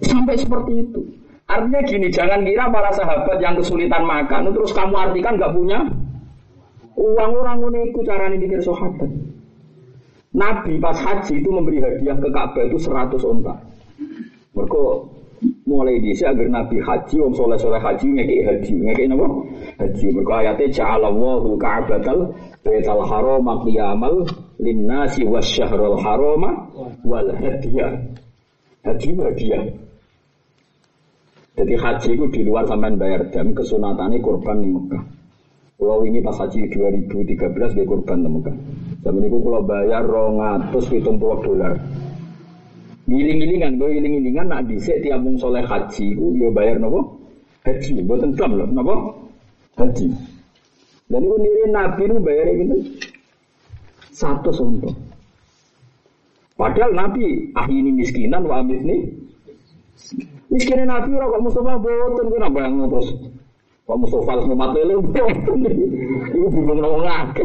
[0.00, 1.00] Sampai seperti itu.
[1.50, 5.82] Artinya gini, jangan kira para sahabat yang kesulitan makan, terus kamu artikan gak punya
[7.00, 9.08] Uang orang ini iku carane mikir sahabat.
[10.36, 13.54] Nabi pas haji itu memberi hadiah ke Ka'bah itu 100 onta.
[14.52, 14.82] Mereka
[15.64, 19.26] mulai di sini agar Nabi haji, om soleh soleh haji ngekei haji, ngekei apa?
[19.80, 20.06] Haji.
[20.12, 22.18] Mereka ayatnya ja'alallahu ka'batal
[22.60, 24.14] baital haram qiyamal
[24.60, 26.68] linnasi wasyahrul harama
[27.06, 27.96] wal hadiah.
[28.84, 29.64] Haji hadiah.
[31.60, 35.02] Jadi haji itu di luar sampean bayar dam kesunatannya kurban di Mekah.
[35.80, 38.56] Kalau ini pas haji 2013 dia kurban di Mekah.
[39.00, 41.72] Zaman itu kalau bayar 270 dolar.
[43.10, 47.18] Giling-gilingan, gue giling-gilingan nak dhisik tiap mung soleh haji ku yo bayar nopo?
[47.66, 48.94] Haji, mboten Islam lho, nopo?
[49.74, 50.06] Haji.
[51.10, 52.76] Dan itu niri Nabi itu bayarnya gitu
[54.14, 54.94] satu sonto.
[56.54, 59.00] Padahal Nabi ah ini miskinan wa amis nih
[60.52, 63.08] miskinnya Nabi ora kok Mustafa boten kuwi nambah terus
[63.90, 65.02] Kamu sofal semua mati lu,
[66.30, 67.42] ibu bingung nongol lagi.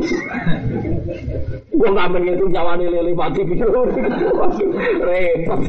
[1.74, 3.66] Gue nggak pengen tuh jawab nih lele pagi pikir
[5.02, 5.62] repot.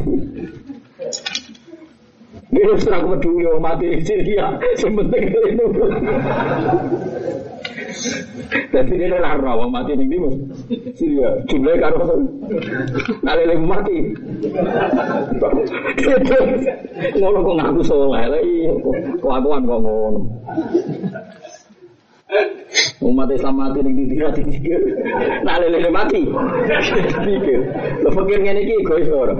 [2.52, 5.64] Dia serak peduli mati sih dia, sebentar lele
[8.46, 10.36] Jadi dia lara orang mati di Mas.
[10.94, 11.30] Syria.
[11.48, 11.98] Jumlahnya karo.
[13.24, 13.96] Nah lele mati.
[17.16, 18.72] Ngono kok ngaku soleh lah iya.
[19.20, 20.20] Kelakuan kok ngono.
[23.00, 24.34] Umat Islam mati ning ndi ora.
[25.46, 26.20] Nak lele mati.
[26.26, 27.60] Dipikir.
[28.04, 29.34] Lho pikir ngene iki egois ora.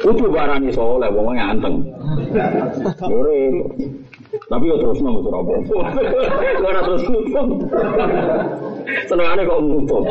[0.00, 1.76] Kudu barani soleh wong nganteng.
[3.06, 3.38] Ore.
[4.48, 5.52] Tapi yo terus nang apa.
[6.66, 7.48] Ora terus nutup.
[9.06, 10.04] Senengane kok nutup.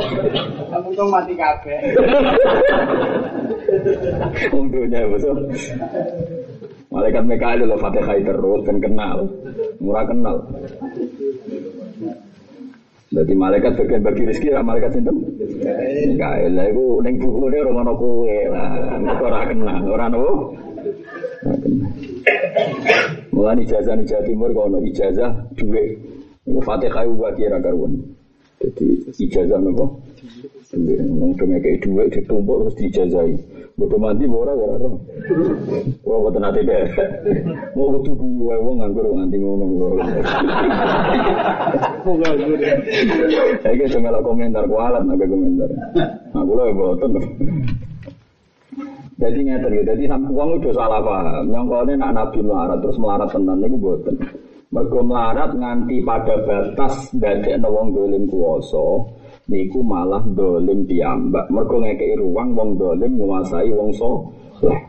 [0.86, 1.80] Untung mati kabeh.
[4.54, 5.38] Wong dunia betul.
[6.90, 9.18] Malaikat Mikael lho Fatihah terus kan kenal.
[9.82, 10.38] Murah kenal.
[13.10, 15.18] Jadi malaikat bagian bagi rezeki lah malaikat sinten?
[16.14, 18.72] Mikael lah iku ning bukune ora ngono kowe lah.
[19.02, 20.54] Nek ora kenal, ora nopo?
[21.42, 22.09] Kenal.
[23.40, 25.96] Mulane ijazah di Jawa Timur ono ijazah duit.
[26.44, 27.96] Iku Fatihah iku bagi ra karuan.
[28.60, 30.04] Jadi ijazah nopo?
[30.76, 33.40] Wong dene kayak duit ditumpuk terus dijazahi.
[33.80, 34.92] Bodo mandi ora ora ora.
[36.04, 36.84] Ora boten ate deh.
[37.80, 39.96] Mau kudu wae wong nganggur nganti ngono.
[43.64, 45.72] Saya kira cuma komentar kualat naga komentar.
[46.36, 47.12] Nah, kula ya boten.
[49.20, 49.84] Jadi ngeten gitu.
[49.84, 51.44] Jadi sampai uang udah salah paham.
[51.52, 54.16] Nyongkone nak nabi melarat terus melarat tenan niku boten.
[54.72, 58.80] Mergo melarat nganti pada batas dadekno wong dolim kuwasa
[59.52, 61.52] niku malah dolim piyambak.
[61.52, 64.32] Mergo ngekeki ruang wong dolim menguasai wong so.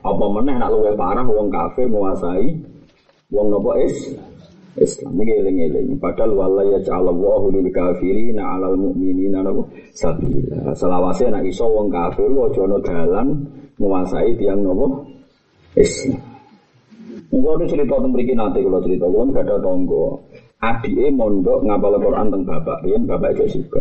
[0.07, 2.55] Apa meneh nak luwih parah wong kafir menguasai
[3.35, 4.15] wong nopo is
[4.79, 5.99] Islam ini eling-eling.
[5.99, 10.71] Padahal wala ya ja'alallahu lil kafirina 'alal mu'minina napa sabila.
[10.79, 13.29] Selawase nak iso wong kafir aja ana dalan
[13.81, 15.09] menguasai tiang nopo
[15.75, 16.21] Islam.
[17.31, 20.07] Mungkin ada cerita tentang mriki nanti kalau cerita kalau gak ada tonggo.
[20.61, 23.81] Adike mondok ngapal Quran tentang bapak, riyen bapak gak suka.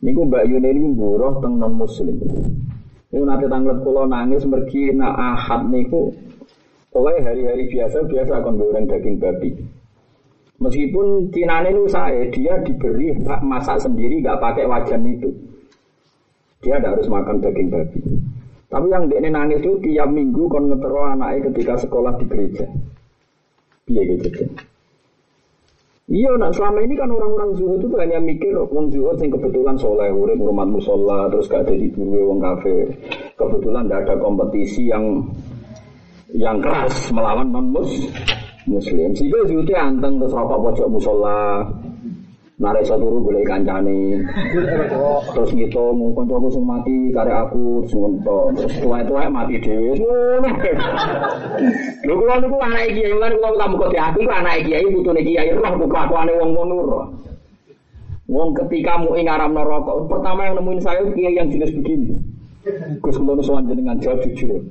[0.00, 2.18] Niku Mbak Yuni ini buruh teng non muslim.
[3.12, 6.10] Niku nanti tanglet pulau nangis mergi na ahad niku.
[6.90, 9.54] Pokoknya hari-hari biasa biasa akan goreng daging babi.
[10.60, 15.30] Meskipun cinane itu saya, dia diberi hak masak sendiri, gak pakai wajan itu.
[16.60, 18.00] Dia tidak harus makan daging babi.
[18.70, 22.66] Tapi yang dia nangis itu tiap minggu kon ngetero anaknya ketika sekolah di gereja.
[23.90, 24.46] Iya gitu.
[26.10, 30.10] Iya, nah selama ini kan orang-orang zuhud itu hanya mikir wong zuhud yang kebetulan soleh,
[30.10, 32.90] urip rumah musola, terus gak ada di wong kafe.
[33.38, 35.22] Kebetulan tidak ada kompetisi yang
[36.34, 39.10] yang keras melawan non muslim.
[39.14, 41.62] Sehingga zuhudnya anteng terus rokok pojok musola,
[42.60, 44.20] narik satu turu boleh kancane.
[45.32, 48.44] Terus ngitung kancaku sing mati karek aku terus ngontok.
[48.60, 49.96] Terus tuwa-tuwa mati dhewe.
[52.06, 53.16] Lho kula niku anak kiai.
[53.16, 56.76] Lan kula tamu kok aku ku anak kiai putune kiai roh kelakuane wong ngono
[58.30, 62.14] Wong ketika mau ngaram rokok, pertama yang nemuin saya kiai yang jenis begini.
[63.02, 64.62] Gus kula nu sowan jenengan jawab jujur.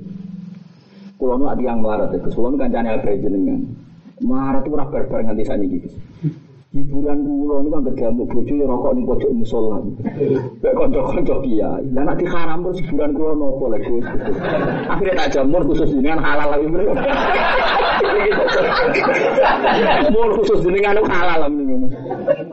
[1.20, 3.60] Kula nu ati yang melarat, Gus kula nu kancane jenengan.
[4.24, 5.92] Melarat itu ora barbar nganti saniki, Gus
[6.70, 9.82] hiburan kula niku kan gedamuk bojo ya rokok ning pojok musala.
[10.62, 11.84] Nek kanca-kanca kiai.
[11.90, 14.06] Lah nek diharam terus hiburan kula nopo Gus.
[14.86, 16.66] Akhire tak jamur khusus dengan halal lagi.
[20.14, 21.90] Mul khusus dengan halal niku.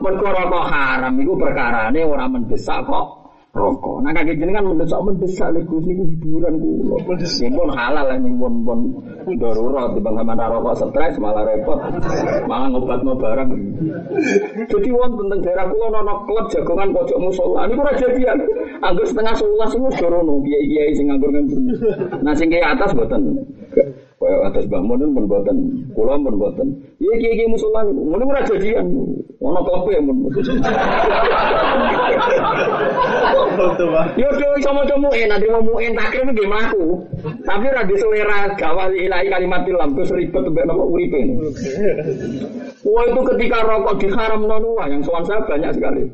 [0.02, 3.17] Mergo rokok haram iku perkarane ora mendesak kok
[3.58, 3.96] rokok.
[4.06, 6.96] Nah kakek jenengan mendesak mendesak lek Gus niku hiburan kula.
[7.18, 8.80] Ya pun halal lah pun pun
[9.36, 11.78] darurat di bangsa mana rokok stres malah repot.
[12.46, 13.50] Malah ngobatno barang.
[14.70, 17.66] Jadi wong tentang daerah kula ana klub jagongan pojok musola.
[17.66, 18.38] Niku ora jadian.
[18.78, 21.60] Anggur setengah sebelas iku dorono kiai-kiai sing nganggur nganggur.
[22.22, 23.22] Nah sing kiai atas mboten.
[24.18, 25.56] Kaya atas Mbah Mun pun mboten.
[25.94, 26.68] Kula pun mboten.
[26.98, 28.02] Iya kiai-kiai musola niku.
[28.02, 28.86] Ngono ora jadian.
[29.38, 30.26] Ono klub ya mun.
[34.18, 36.98] Yo do iso maca muin, nanti mau muin takrim nggih mlaku.
[37.46, 41.18] Tapi ora di selera gawal ilahi kalimat lam terus ribet mbek napa uripe.
[42.82, 46.10] Wah itu ketika rokok diharam wah yang soal saya banyak sekali.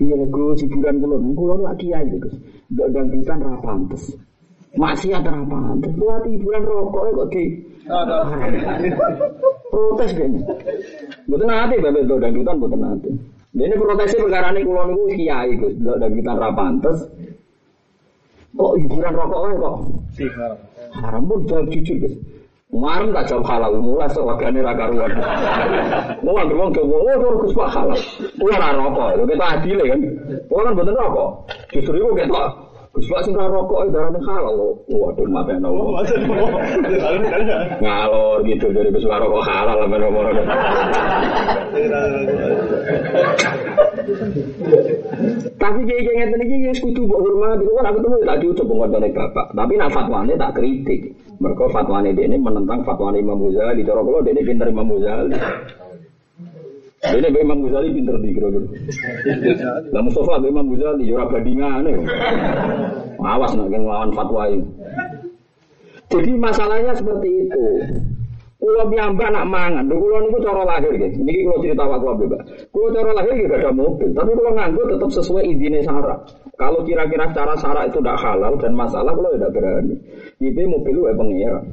[0.00, 2.32] Iya Gus, hiburan kula nu lagi aja Gus.
[2.72, 4.16] Enggak dangdutan ra pantes.
[4.78, 5.90] Masih ada pantes.
[5.98, 7.44] Buat hiburan rokok kok di
[9.70, 10.42] protes kayaknya.
[11.26, 13.10] Betul nanti bapak itu dangdutan betul nanti.
[13.50, 16.98] Ini protesnya perkara ini kulon itu kiai Gus, enggak dangdutan ra pantes.
[18.54, 19.76] Kok hiburan rokok ae kok?
[20.94, 22.14] Haram pun jawab jujur Gus.
[22.70, 25.10] Kemarin tak jawab halal, mulai sewagane ra karuan.
[26.22, 27.98] Mau ngambil wong ke wong, oh Gus Pak halal.
[28.38, 30.00] Ora rokok, lho kita adil kan.
[30.46, 31.30] Oh kan bener rokok.
[31.74, 34.82] Justru itu kita Sing ra rokok itu darane halal.
[34.90, 36.02] Waduh mate ana wong.
[37.78, 40.42] Ngalor gitu dari Pak rokok halal lah men-men.
[45.54, 47.62] Tapi kayak kayak ngeten iki wis kudu mbok hormati.
[47.62, 49.46] Kok aku ketemu tak diucap ngotone bapak.
[49.54, 51.00] Tapi nak fatwane tak kritik.
[51.38, 53.86] Mereka fatwane ini menentang fatwane Imam Ghazali.
[53.86, 55.38] Cara kula ini pinter Imam Ghazali.
[57.00, 58.68] Ini Mbak Imam Ghazali pinter di kira-kira.
[59.88, 61.92] Lah Mustafa Mbak Imam Ghazali ya ora bandingane.
[63.16, 64.68] Awas nak ngelawan fatwa ini.
[66.12, 67.64] Jadi masalahnya seperti itu.
[68.60, 71.24] Kulo piyambak nak mangan, lho kulo niku cara lahir nggih.
[71.24, 72.42] Niki kulo cerita awak kulo Mbak.
[72.68, 76.20] Kulo cara lahir gak ada mobil, tapi kulo nganggo tetap sesuai izine syarat.
[76.60, 79.96] Kalau kira-kira cara syarat itu tidak halal dan masalah kulo tidak berani.
[80.36, 81.64] Itu mobil lu pengira.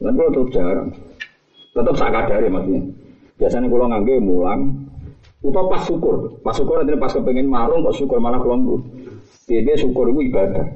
[0.00, 0.88] Dan kulo tetap jarang.
[1.76, 2.80] Tetap sakadari maksudnya.
[3.36, 4.62] Biasanya kulo nganggo mulang
[5.44, 8.82] Utau pas syukur, pas syukur nanti pas kepengen marung kok syukur malah kulo
[9.46, 10.66] Dia syukur itu ibadah.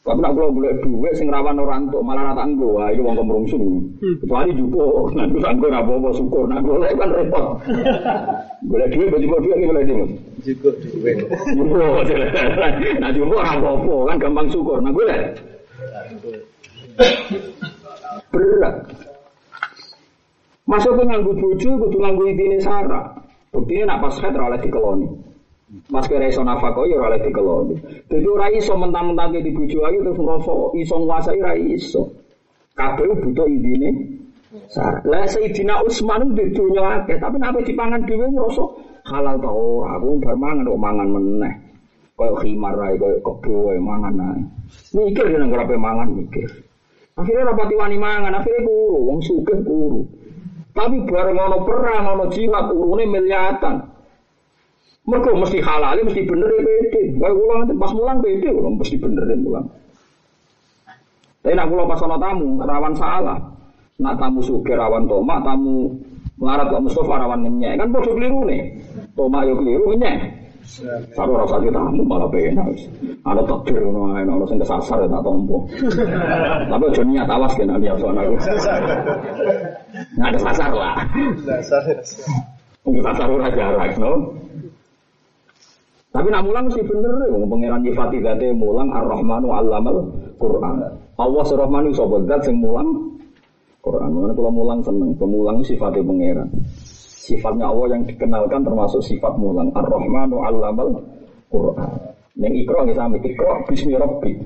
[0.00, 3.20] Tapi nak kalau boleh duit sing rawan orang tuh malah rata anggo, wah itu wong
[3.20, 3.84] kemerungsung.
[4.00, 7.60] Kecuali jupo, nak tuh anggo apa apa syukur, nak boleh kan repot.
[8.70, 10.10] Boleh duit, baju baju ini boleh duit.
[10.44, 11.16] Juga duit.
[13.00, 15.20] Nah jupo apa apa kan gampang syukur, nak boleh.
[18.32, 18.76] Berat.
[20.68, 23.16] Masuk ke nganggu bojo, kudu nganggu intine sarah.
[23.50, 25.08] Buktinya nak pas head oleh dikeloni.
[25.90, 27.74] Mas kira iso nafkah ya ora oleh dikeloni.
[28.10, 32.02] Ora iso mentang-mentang di bojo ayu terus ngrasa iso nguasai ora iso.
[32.74, 33.90] Kabeh butuh intine
[34.70, 35.02] sarah.
[35.06, 38.64] Lah Sayyidina Utsman di dunya akeh, tapi nek dipangan dhewe ngrasa
[39.10, 39.98] halal ta ora.
[39.98, 41.54] Aku bar mangan kok mangan meneh.
[42.14, 44.40] Kayak khimar ae, kayak kebo mangan ae.
[44.94, 46.50] Mikir nang ora mangan mikir.
[47.18, 50.06] Akhirnya rapati wani mangan, akhirnya kuru, wong sugih kuru.
[50.70, 53.76] Tapi bareng ono perang, ono jihad, urune miliatan.
[55.08, 57.02] Mereka mesti halal, mesti bener ya pede.
[57.18, 59.66] Kayak ulang pas mulang pede, ulang mesti bener ya mulang.
[61.40, 63.38] Tapi nak pulau pas ono tamu, rawan salah.
[64.00, 65.92] Nak tamu suge rawan tomak, tamu
[66.40, 67.44] melarat kok Mustafa rawan.
[67.60, 68.62] Kan bodoh keliru nih.
[69.18, 70.39] Tomak yo keliru ngenyek.
[71.18, 72.62] Saru rasa kita tamu malah pengen
[73.26, 75.66] Ada takdir ngono ae, ono sing kesasar ya tak tompo.
[76.70, 78.38] Tapi aja niat awas kena lihat soal aku.
[80.22, 80.94] Ada sasar lah.
[81.42, 81.82] Dasar.
[82.86, 84.30] Mungkin sasar ora jarak, no.
[86.10, 89.96] Tapi nak mulang mesti bener ya, pangeran nyifati zate mulang Ar-Rahmanu 'allamal
[90.42, 90.82] Qur'an.
[91.18, 92.88] Allah Ar-Rahmanu sapa zat sing mulang
[93.80, 94.10] Quran.
[94.12, 96.48] Mana kalau mulang seneng, pemulang sifatnya pangeran.
[97.20, 99.68] Sifatnya Allah yang dikenalkan termasuk sifat mulang.
[99.76, 100.88] Ar-Rahmanu 'allamal
[101.52, 102.16] Qur'an.
[102.40, 104.40] Yang ikra nggih sami ikra bismi rabbik.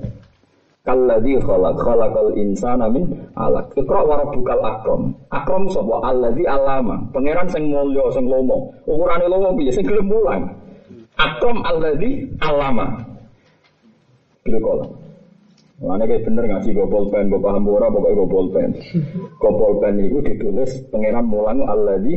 [0.83, 3.71] Kalladzi khalaq khalaqal insana min 'alaq.
[3.79, 5.01] Ikra wa rabbukal akram.
[5.31, 6.03] Akram sapa?
[6.03, 6.99] Alladzi 'allama.
[7.15, 8.75] Pangeran sing mulya, sing lomo.
[8.83, 9.71] Ukurane lomo piye?
[9.71, 10.43] Sing gelem mulang.
[11.15, 12.91] Akram alladzi 'allama.
[14.43, 15.04] Gitu kok.
[15.75, 18.69] Mana kayak bener ngaji gue pulpen, gue paham ora pokoknya gue pulpen.
[19.35, 22.15] Gue pulpen itu ditulis pangeran mulang alladzi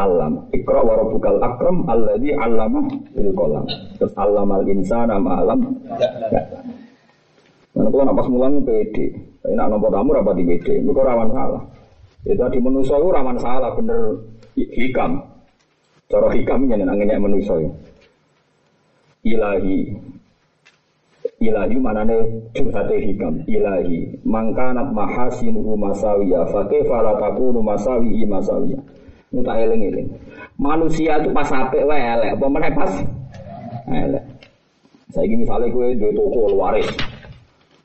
[0.00, 0.48] alam.
[0.56, 2.80] Ikra wa rabbukal akram alladzi allama
[3.12, 3.68] bil qalam.
[4.00, 5.60] Terus allamal insana ma alam.
[6.00, 6.08] Ya.
[7.76, 9.12] Mana kalau napas mulang pede.
[9.44, 10.80] Tapi nak nomor tamu rapat di pede.
[10.80, 11.62] Mereka rawan salah.
[12.24, 14.24] Itu di manusia itu rawan salah bener
[14.56, 15.20] hikam.
[16.08, 17.60] Cara hikam ini nangennya manusia.
[19.20, 20.09] Ilahi
[21.40, 22.16] ilahi manane
[22.52, 23.40] curhate hikam.
[23.48, 28.78] Ilahi mangkanat mahasinuhu masawiya fakih fala takunu masawihi masawiya.
[29.30, 30.08] Ini tak eling eling
[30.60, 32.92] manusia itu pas apik wae elek apa meneh pas?
[33.88, 34.24] Elek.
[35.10, 36.86] Saya ini misalnya gue di toko waris,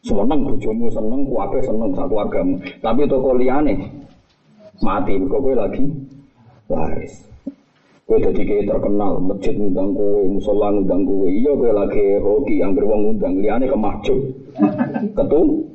[0.05, 2.61] seneng bujumu seneng, kuape seneng satu agama.
[2.85, 3.73] Tapi toko liane
[4.85, 5.81] mati, kok gue lagi
[6.69, 7.34] waris.
[8.05, 11.25] Gue jadi kayak terkenal, masjid ngundang gue, musola ngundang gue.
[11.25, 14.13] Iya gue lagi hoki, yang beruang ngundang, liane ke masjid.
[15.17, 15.65] Ketu,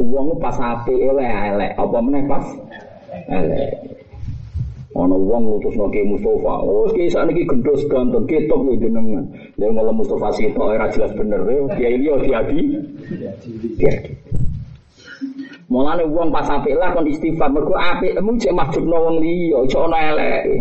[0.00, 2.44] uang pas api elek elek, apa meneh pas
[3.28, 3.68] elek.
[4.96, 6.64] Ana wong ngutusno Ki Mustofa.
[6.64, 9.24] Oh, ki sakniki gendho ganteng ketok yo jenengan.
[9.56, 11.40] Dia malah Mustofa sitok ora jelas bener.
[11.76, 12.60] Kiai liya diadi.
[13.80, 14.12] Diadi.
[15.72, 19.78] Mulane wong pas apik lah kon istighfar mergo apik mung cek majubno wong liya, aja
[19.80, 20.56] ana eleke.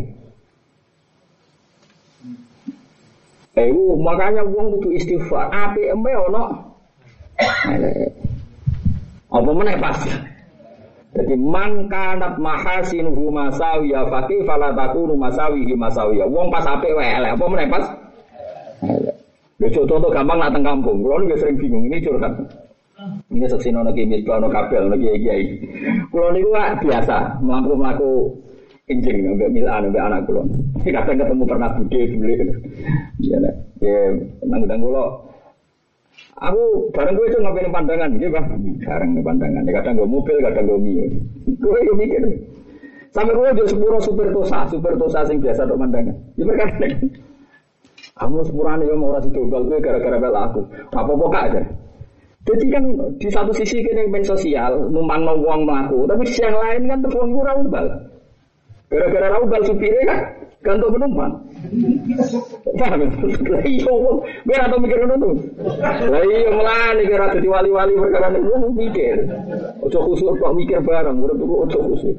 [3.51, 3.67] Eh,
[3.99, 5.51] makanya wong kudu istighfar.
[5.51, 6.43] Apik embe eleke.
[9.31, 9.99] Apa meneh pas?
[11.11, 16.23] Jadi man kanat mahasinuhu masawiya fakih fala takunu masawihi masawiya.
[16.31, 17.85] Wong pas apik wae apa meneh pas?
[19.59, 21.03] Lho contoh gampang nak teng kampung.
[21.03, 22.33] Kulo niku sering bingung ini curhat.
[23.33, 25.43] Ini seksi nono kimis, nono kabel, nono kiai kiai.
[26.07, 26.55] Kulo niku
[26.87, 28.31] biasa melaku
[28.91, 30.41] injing ngambil milan ngambil anak kulo.
[30.83, 32.33] Kadang ketemu pernah bude bule.
[33.23, 33.37] Ya,
[33.79, 33.97] ya,
[34.45, 35.05] nang nang kulo
[36.41, 38.45] Aku bareng gue itu ngapain pandangan, gitu bang.
[38.81, 39.61] Bareng pandangan.
[39.61, 41.05] Ya, kadang gue mobil, kadang gue mio.
[41.61, 42.23] Gue itu mikir.
[43.13, 46.15] Sampai gue jadi sepuro super tosa, super tosa sing biasa untuk pandangan.
[46.39, 46.65] Ya mereka
[48.17, 50.61] Kamu sepurane ya mau rasi dobal gue gara-gara bel aku.
[50.93, 51.61] Apa-apa kak aja.
[52.41, 52.83] Jadi kan
[53.21, 56.97] di satu sisi kini main sosial, numpang uang melaku, tapi di sisi yang lain kan
[57.05, 57.85] tuh uang kurang bal.
[58.91, 60.19] Gara-gara raubal supirnya kan
[60.59, 61.31] gantung penumpang.
[62.75, 63.07] Paham?
[63.47, 65.35] Lah iya wong, gue ora mikir ngono tuh.
[66.11, 69.15] Lah iya melani kira dadi wali-wali perkara niku mikir.
[69.79, 72.15] Ojo khusuk kok mikir bareng, urip tuku ojo khusuk.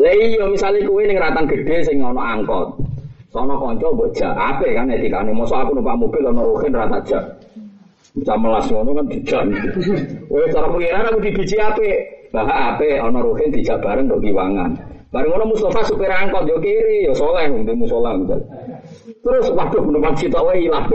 [0.00, 2.72] Lah iya misale kowe ning ratan gede sing ono angkot.
[3.28, 5.36] Sono kanca mbok jak apik kan etikane.
[5.36, 7.24] Mosok aku numpak mobil ono rohin rata jak.
[8.16, 9.52] Bisa melas ngono kan dijan.
[10.32, 12.21] Wes cara pengiran aku dibiji apik.
[12.32, 14.72] Lah apik ono rohin dijak bareng kiwangan.
[15.12, 18.40] Bareng ngono Mustafa supir angkot yo kiri yo soleh untuk musola misal.
[19.20, 20.88] Terus waduh penumpang kita wae ilang.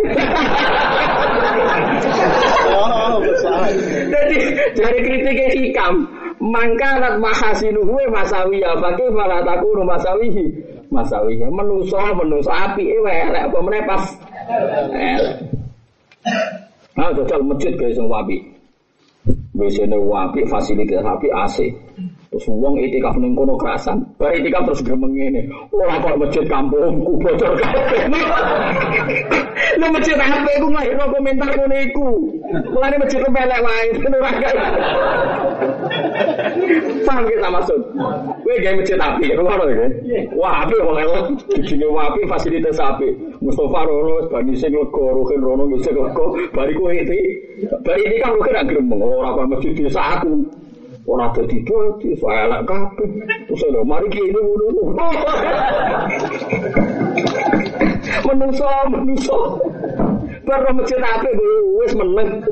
[4.09, 4.37] Jadi
[4.73, 6.09] dari kritiknya hikam,
[6.41, 10.45] mangkanat mahasinuhu masawiya bagi malah takunu masawihi
[10.89, 14.03] masawiya menuso menuso api ewe elek apa pas
[14.97, 15.35] elek.
[16.97, 18.56] Nah, jajal masjid guys yang wapi.
[19.57, 21.57] Biasanya wapi fasilitas wapi AC.
[22.37, 23.97] Terus uang itikaf ning kono kerasan.
[24.21, 25.49] Bar itikaf terus gremeng ngene.
[25.73, 28.05] Ora kok masjid kampungku bocor kabeh.
[29.81, 32.07] Lu masjid apa iku nglahirno komentar ngono iku.
[32.77, 33.89] Mulane masjid pelek wae
[34.21, 34.65] ora kaya.
[37.09, 37.81] Paham kita maksud?
[38.45, 39.87] Kowe gawe masjid api, rumah ya.
[40.37, 41.23] Wah, api kok lewat.
[41.57, 43.17] Dijine api fasilitas api.
[43.41, 46.25] Mustafa rono bani sing rohin rono sing lega.
[46.53, 47.17] Bariku iki.
[47.81, 50.45] Bari ini kan lu kira gremeng ora kok masjid desa aku.
[51.07, 53.07] Ora dadi dadi, saya elek kabeh.
[53.47, 54.91] Terus lho, mari ki ini ngono.
[58.27, 59.55] Menungso, menungso.
[60.43, 61.31] Baru masjid apik
[61.79, 62.43] wis meneng.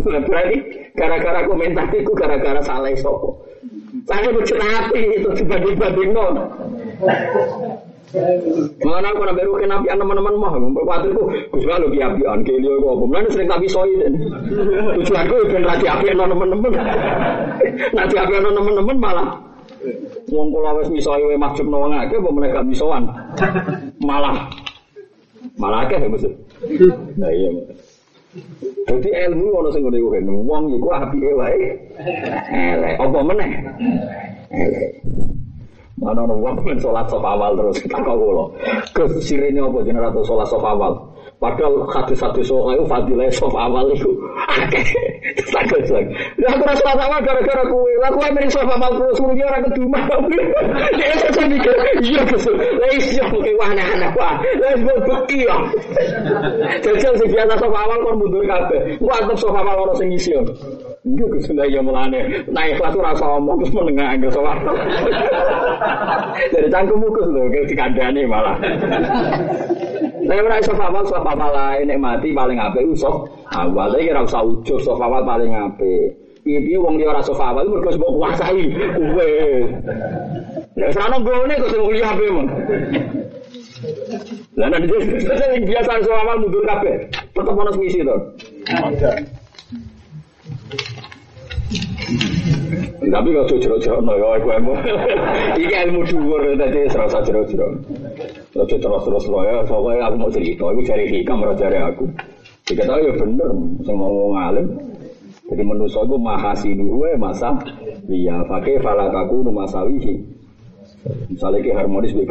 [0.00, 0.58] Berarti
[0.96, 3.44] gara-gara komentar itu gara-gara salah sopo.
[4.08, 6.16] Saya masjid apik itu dibanding-banding.
[8.82, 12.94] Mana aku nak beru kena apian teman-teman mah, berkuatirku, gus kalau di apian, kelio kok,
[12.98, 14.18] kemudian sering tapi soi dan
[14.98, 16.72] tujuanku ben lagi apian teman-teman,
[17.94, 19.28] nanti apian teman-teman malah
[20.30, 23.08] Wong kula wis misoi wae mahjub nawang akeh apa meneh gak misoan.
[24.04, 24.52] Malah
[25.56, 26.32] malah akeh ya maksud.
[27.16, 27.48] Nah iya.
[28.86, 31.60] Jadi ilmu ono sing ngene kan wong iku apike wae.
[32.52, 33.50] Elek apa meneh?
[34.52, 34.90] Elek.
[36.00, 38.44] Mana ono wong men salat sop awal terus tak kula.
[38.96, 40.96] Gus sirene apa jenenge ratu salat sop awal.
[41.36, 44.08] Padahal hadis-hadis soal itu fadilah sop awal itu.
[45.52, 46.12] Sakit lagi.
[46.40, 47.92] Ya aku rasa awal gara-gara kue.
[48.00, 50.00] Lah kue mending sop awal terus mungkin orang kedua.
[50.96, 52.48] Dia saya mikir, iya Gus.
[52.48, 54.36] Lah iya mungkin wah anak-anak wah.
[54.40, 55.56] Lah gue beki ya.
[56.80, 58.96] Jajal sing biasa sop awal kon mundur kabeh.
[58.96, 60.32] Gua antep sop awal orang sing ngisi.
[61.00, 62.44] Enggak lah ya mulane.
[62.52, 64.76] Nah ikhlas ora rasa omong terus menengah sop awal.
[66.52, 68.60] Dari cangkemmu Gus lho dikandani malah.
[70.28, 73.96] Saya ora iso awal sop awal lain nek mati paling apik usop awal.
[73.96, 76.20] Iki ora usah ujug sop awal paling apik.
[76.44, 78.60] Piye-piye wong liya ora sop awal mergo mbok kuasai
[78.92, 79.30] kowe.
[80.76, 82.48] Nek sana gone kok sing kuliah apik mong.
[84.60, 84.84] Lah nek
[85.72, 87.08] biasa sop awal mundur kabeh.
[87.32, 88.16] Tetep ono misi to.
[93.10, 94.72] Tapi kalau jero-jero no ya, aku ilmu.
[95.62, 97.78] Iki ilmu dhuwur dadi serasa jero-jero.
[98.54, 102.04] Ojo terus-terus lo ya, soalnya aku mau cerita, aku cari hikam, ora cari aku.
[102.66, 104.66] Jika tahu ya bener, mau ngomong alim.
[105.50, 107.50] Jadi manusia itu mahasi dua masa,
[108.06, 110.22] iya, pakai falakaku rumah sawihi.
[111.26, 112.22] Misalnya ki harmonis be.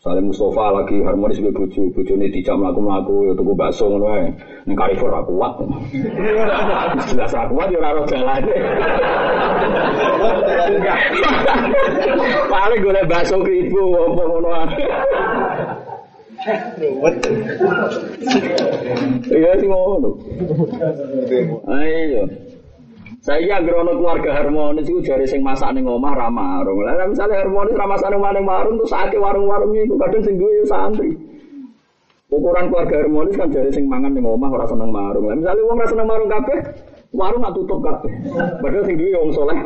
[0.00, 4.08] Misalnya Mustafa lagi harmonis be bojo, bojo ini tidak melaku melaku, ya tuku bakso ngono
[4.16, 4.32] ae.
[4.64, 5.60] Ning Carrefour aku kuat.
[7.12, 8.40] Jelas aku kuat ya ora jalan.
[12.48, 14.50] Paling golek bakso kribo apa ngono.
[19.28, 20.16] Iya sih ngono.
[21.76, 22.24] Ayo.
[23.20, 26.80] Saya kira ono keluarga harmonis itu jari sing masak ning omah ra marung.
[26.80, 30.64] Lah misalnya harmonis ra masak ning maning marung terus sakit warung-warung iku kadang sing duwe
[30.64, 31.12] santri.
[32.32, 35.28] Ukuran keluarga harmonis kan jari sing mangan ning omah ora seneng marung.
[35.28, 36.58] Lah misalnya wong ora seneng marung kabeh,
[37.12, 38.12] warung gak tutup kabeh.
[38.64, 39.58] Padahal sing duwe wong soleh.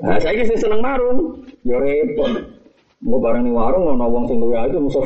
[0.00, 2.32] Nah, saya sing seneng marung, ya repot.
[3.02, 5.02] Mau bareng ning warung ono wong sing luwe itu musuh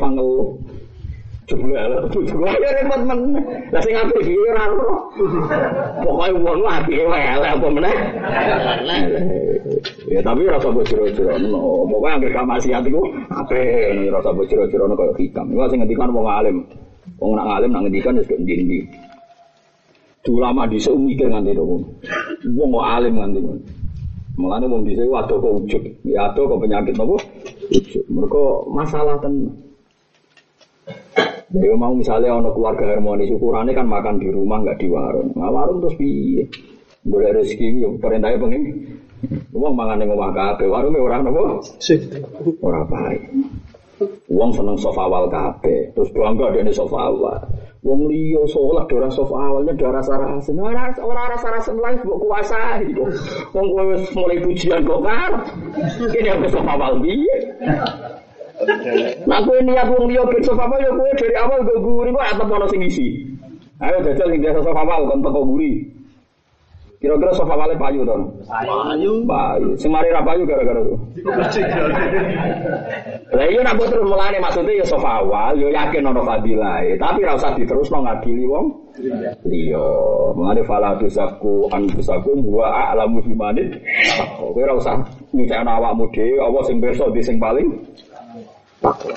[1.45, 1.68] ngeluh.
[1.68, 3.20] Jebule ala bojoku ya repot men.
[3.68, 4.97] Lah sing apik iki ora ora.
[6.01, 7.97] Pokoke wong apike ala apa meneh.
[10.09, 11.84] Ya tapi rasa bojero-jero no.
[11.84, 15.53] Pokoke anggere gak maksiat iku apik rasa bojero-jero no kaya hikam.
[15.53, 16.57] Iku sing ngendikan wong alim.
[17.20, 18.88] Wong nak alim nak ngendikan wis ndi-ndi.
[20.24, 21.84] Ulama dhisik mikir nganti ngono.
[22.57, 23.62] Wong kok alim nganti ngono.
[24.34, 25.84] Mulane wong dhisik waduh kok ujug.
[26.09, 27.20] Ya adoh kok penyakit napa?
[27.68, 28.05] Ujug.
[28.09, 29.63] Mergo masalah tenan.
[31.55, 35.30] Ya mau misalnya ono keluarga harmonis ukurannya kan makan di rumah nggak di warung.
[35.38, 36.50] Nah warung terus piye?
[37.07, 38.62] Boleh rezeki yo perintahnya pengen.
[39.55, 41.62] Uang mangan yang ngomong kafe warungnya orang nopo?
[42.59, 43.22] Orang baik.
[44.26, 47.38] Uang seneng sofa awal kafe, terus bangga dia sofa awal.
[47.84, 50.57] Wong liya sholat dora sofa awalnya dora sarasen.
[50.59, 53.09] Ora ora rasa lain kuasai kok.
[53.52, 55.32] Wong kowe wis mulai pujian kok kan.
[56.02, 57.36] Ini aku sofa awal piye?
[59.28, 62.48] Nah kowe niat wong liya ben sofa ya kowe dari awal go guri kok atep
[62.48, 63.08] ono sing isi.
[63.82, 65.94] Ayo jajal sing biasa sofa awal kon teko guri.
[67.04, 68.16] Kira-kira sofa awalnya payu to?
[68.48, 69.12] Payu.
[69.28, 69.68] Payu.
[69.76, 70.96] Sing mari ra payu gara-gara itu.
[73.36, 77.36] Lah iya nak terus mulane maksudnya ya sofa awal, yo yakin ono fadilah, tapi ra
[77.36, 78.66] usah diterusno ngadili wong.
[79.44, 79.84] Iya,
[80.32, 83.76] mulane fala tusaku an tusaku wa a'lamu bimanit.
[84.40, 84.96] Kowe ra usah
[85.36, 87.68] nyucakno awakmu dhewe, apa sing pirsa di sing paling
[88.85, 89.16] takwa.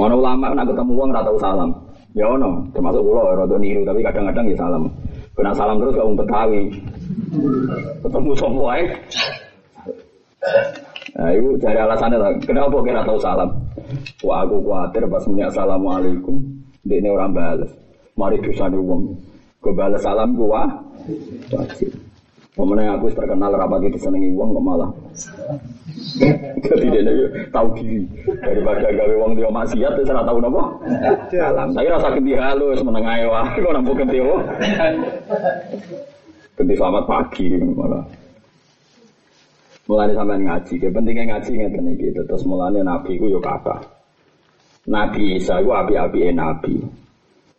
[0.00, 1.70] Ono ulama nak ketemu wong ra tau salam.
[2.16, 4.88] Ya ono, termasuk kula rada niru tapi kadang-kadang ya salam.
[5.36, 6.60] Kena salam terus gak Betawi.
[8.04, 8.84] Ketemu sapa wae.
[11.12, 12.32] Nah, itu cari alasannya lah.
[12.40, 13.48] Kenapa kira tahu salam?
[14.24, 16.40] Wah, aku khawatir pas muni assalamualaikum,
[16.88, 17.70] dia ini orang balas.
[18.16, 19.12] Mari dosa nih wong.
[19.60, 20.64] Gue balas salam gua
[21.52, 21.92] wajib.
[22.52, 24.90] Pemenang aku terkenal rapat itu senengi wong kok malah.
[26.60, 27.00] Jadi dia
[27.48, 28.04] tahu diri
[28.44, 30.62] daripada gawe wong dia maksiat terus ora tahu napa.
[31.32, 31.72] Salam.
[31.72, 34.36] Saya rasa ganti halus meneng ae wae kok nampu ganti apa.
[36.60, 38.04] Ganti selamat pagi malah.
[39.88, 42.08] Mulane sampean ngaji, ke pentingnya ngaji ngeten iki.
[42.12, 43.80] Terus mulane nabi ku yo kata.
[44.92, 46.84] Nabi Isa iku api-apike nabi.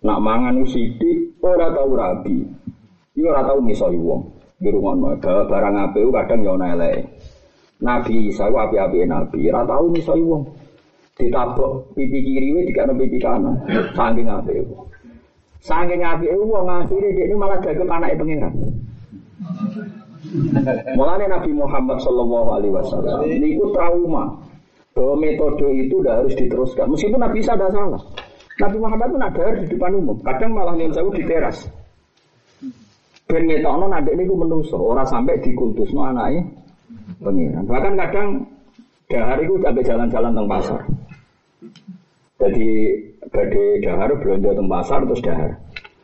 [0.05, 2.45] Nak mangan sithik ora tau rabi.
[3.17, 4.42] Yo ora tau misoi wong.
[4.63, 6.87] Di rumah barang api kadang yo ana.
[7.83, 10.47] Nabi Isa ku api-apike nabi, ora tau misoi wong.
[11.19, 13.59] Ditabok pipi kiri wis dikano pipi kanan.
[13.91, 14.63] Saking apike.
[15.59, 18.53] Saking apike wong akhire dia malah dagem anake pangeran.
[20.95, 24.39] Mulanya Nabi Muhammad Shallallahu Alaihi Wasallam ini trauma
[24.95, 26.87] bahwa metode itu udah harus diteruskan.
[26.87, 28.01] Meskipun Nabi Isa ada salah.
[28.63, 30.17] Nabi Muhammad pun ada di depan umum.
[30.23, 31.67] Kadang malah yang saya di teras.
[33.27, 34.77] Ben ngetokno ini ku menungso.
[34.77, 36.43] Orang sampai dikultus no anaknya
[37.23, 37.63] pengiran.
[37.65, 38.27] Bahkan kadang
[39.07, 40.81] dahar itu sampai jalan-jalan teng pasar.
[42.37, 42.69] Jadi
[43.31, 45.51] badai dahar belanja teng pasar terus dahar.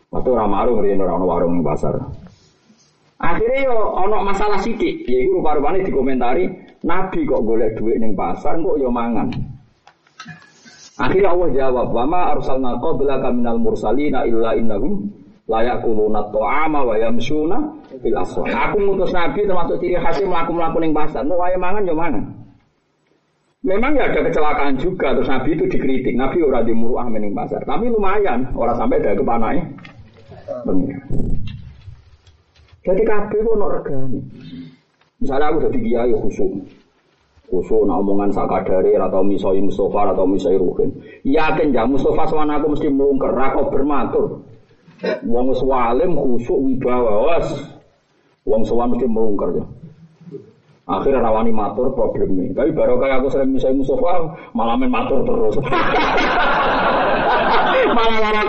[0.09, 1.93] Waktu ramaru ngeriin orang warung di pasar.
[3.19, 6.47] Akhirnya yo ono masalah sidik, yaitu rupa-rupanya dikomentari
[6.87, 9.27] Nabi kok golek duit ning pasar kok yo mangan.
[10.99, 15.03] Akhirnya Allah jawab, "Wa ma arsalna qablaka minal mursalina illa innahum
[15.49, 17.57] la yaquluna ta'ama wa yamshuna
[17.97, 21.97] fil aswaq." Aku ngutus Nabi termasuk ciri khasnya mlaku-mlaku ning pasar, mau wae mangan yo
[21.97, 22.23] mangan.
[23.59, 26.15] Memang ya ada kecelakaan juga terus Nabi itu dikritik.
[26.15, 29.59] Nabi ora dimuruah ning pasar, tapi lumayan orang sampai ada kepanai.
[30.63, 31.01] Benar.
[32.79, 34.19] Jadi kabeh ku ono regane.
[35.19, 36.51] Misalnya aku dadi kiai khusuk.
[37.51, 40.89] Khusuk nak omongan sakadare atau misoi Mustafa atau misoi Ruhin.
[41.27, 44.41] Yakin ya Mustafa sawan aku mesti mlungker ra bermatur.
[45.23, 47.47] Wong wis walim khusuk wibawa was.
[48.43, 49.63] Wong sawan mesti mlungker ya.
[50.89, 52.49] Akhirnya rawani matur problemnya.
[52.57, 54.25] Tapi baru kayak aku sering misalnya Mustafa
[54.57, 55.61] malah main matur terus.
[57.95, 58.43] malah malah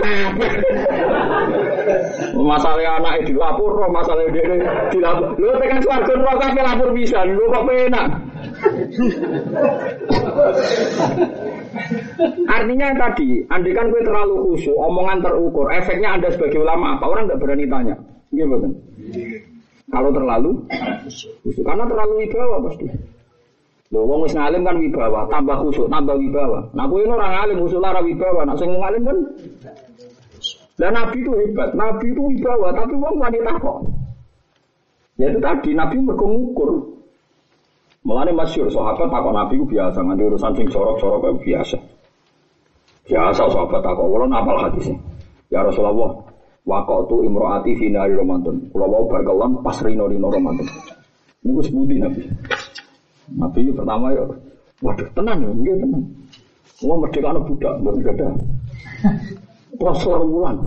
[2.41, 4.41] Masalah anak dilapor, masalah dia
[4.89, 5.37] dilapor.
[5.37, 8.09] Lu tekan suarga neraka lapor bisa, lu kok penak.
[12.47, 17.05] Artinya tadi, andikan gue terlalu khusyuk, omongan terukur, efeknya anda sebagai ulama apa?
[17.07, 17.95] Orang nggak berani tanya.
[18.31, 18.67] Gimana?
[19.91, 20.51] Kalau terlalu
[21.43, 22.85] khusyuk, karena terlalu wibawa pasti.
[23.91, 26.59] Loh, wong wis ngalim kan wibawa, tambah khusyuk, tambah wibawa.
[26.75, 29.17] Nah, kowe orang ngalim khusyuk lara wibawa, nak sing ngalim kan
[30.81, 33.85] dan Nabi itu hebat, Nabi itu wibawa, tapi wong wanita kok.
[35.21, 36.25] Ya itu tadi, Nabi mergo.
[38.01, 41.77] Mulane masyhur sahabat takut Nabi itu biasa, nganti urusan sing sorok-sorok itu biasa.
[43.05, 44.97] Biasa sahabat takut, wala napal hadisnya.
[45.53, 46.17] Ya Rasulullah,
[46.65, 48.73] waktu tu imroati fi nari Ramadan.
[48.73, 50.65] Kula wau berkelan pas rino-rino Ramadan.
[51.45, 52.21] Gue sebutin Nabi.
[53.37, 54.25] Nabi pertama ya,
[54.81, 56.03] waduh tenang ya, enggak tenang.
[56.81, 58.29] Wah merdeka budak, enggak ada.
[59.81, 60.61] Poso bulan.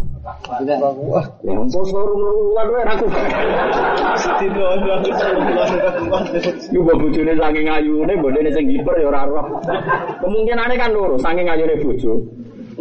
[1.47, 3.07] Ya poso bulan wae aku.
[6.75, 9.47] Yo bojone saking ayune, bojone sing hiper ya ora roh.
[10.19, 12.27] Kemungkinane kan loro, saking ayune bojo.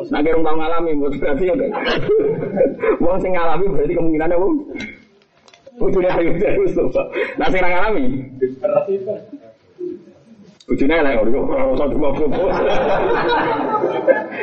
[0.09, 1.55] Nek rong tau ngalami berarti ya.
[2.97, 4.53] Wong sing ngalami berarti kemungkinane wong
[5.77, 6.73] bojone ayu terus.
[7.37, 8.03] Nah sing ngalami.
[10.65, 12.09] Bojone lek ora ora usah cuma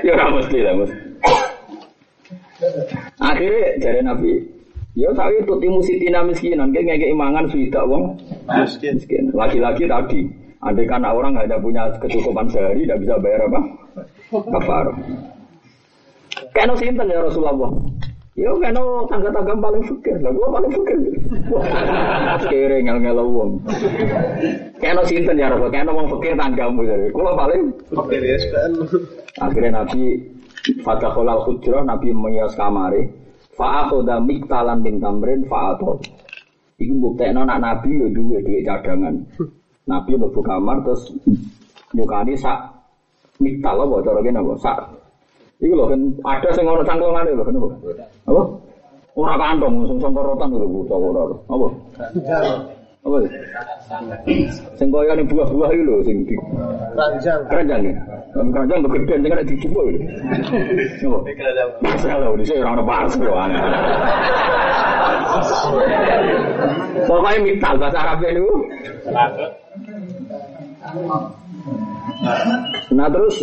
[0.06, 1.09] Ya ora mesti lah, Mas.
[3.20, 4.32] Akhirnya dari Nabi,
[4.92, 8.20] ya tapi itu timu sitina miskinan, kayak ngeke imangan sudah wong
[8.52, 9.32] miskin.
[9.32, 10.20] Laki-laki tadi,
[10.60, 13.60] andai kan orang ada punya kecukupan sehari, tidak bisa bayar apa?
[14.30, 14.86] Kafar.
[16.52, 17.72] Kena sinten ya Rasulullah.
[18.38, 18.80] Ya kena
[19.10, 20.96] tangga-tangga paling fikir, lah gua paling fikir.
[22.48, 23.60] Kere ngel-ngel wong.
[24.80, 27.12] Kena sinten ya Rasul, kena wong fikir tanggamu jadi.
[27.12, 28.36] Kula paling Fakir ya.
[29.44, 30.24] Akhirnya Nabi
[30.84, 33.08] Fatahulal hujrah Nabi mengias kamare
[33.56, 36.00] Fa'akhoda miktalan bin tamrin fa'atol
[36.80, 39.14] Iku buktekno nak Nabi yo duwe duwe cadangan
[39.88, 41.12] Nabi mlebu kamar terus
[41.92, 42.56] nyukani sak
[43.40, 44.76] miktal apa cara kene apa sak
[45.60, 47.68] Iku lho kan ada sing ono cangklongane lho kenapa?
[48.32, 48.42] Apa?
[49.12, 51.22] Ora kantong sing sangkorotan lho buta ora.
[51.52, 51.66] Apa?
[53.00, 53.16] Apa?
[54.76, 56.36] Sing koyo ning buah-buah iki lho sing di
[56.92, 57.40] Ranjang.
[57.48, 57.94] keranjang ya.
[58.36, 59.92] Keranjang kok gede sing ada dijupuk lho.
[61.08, 61.18] Apa?
[61.80, 63.32] Masalah lho dhisik ora ono pas lho.
[67.08, 68.52] Pokoknya miktal bahasa Arab itu.
[72.92, 73.36] Nah terus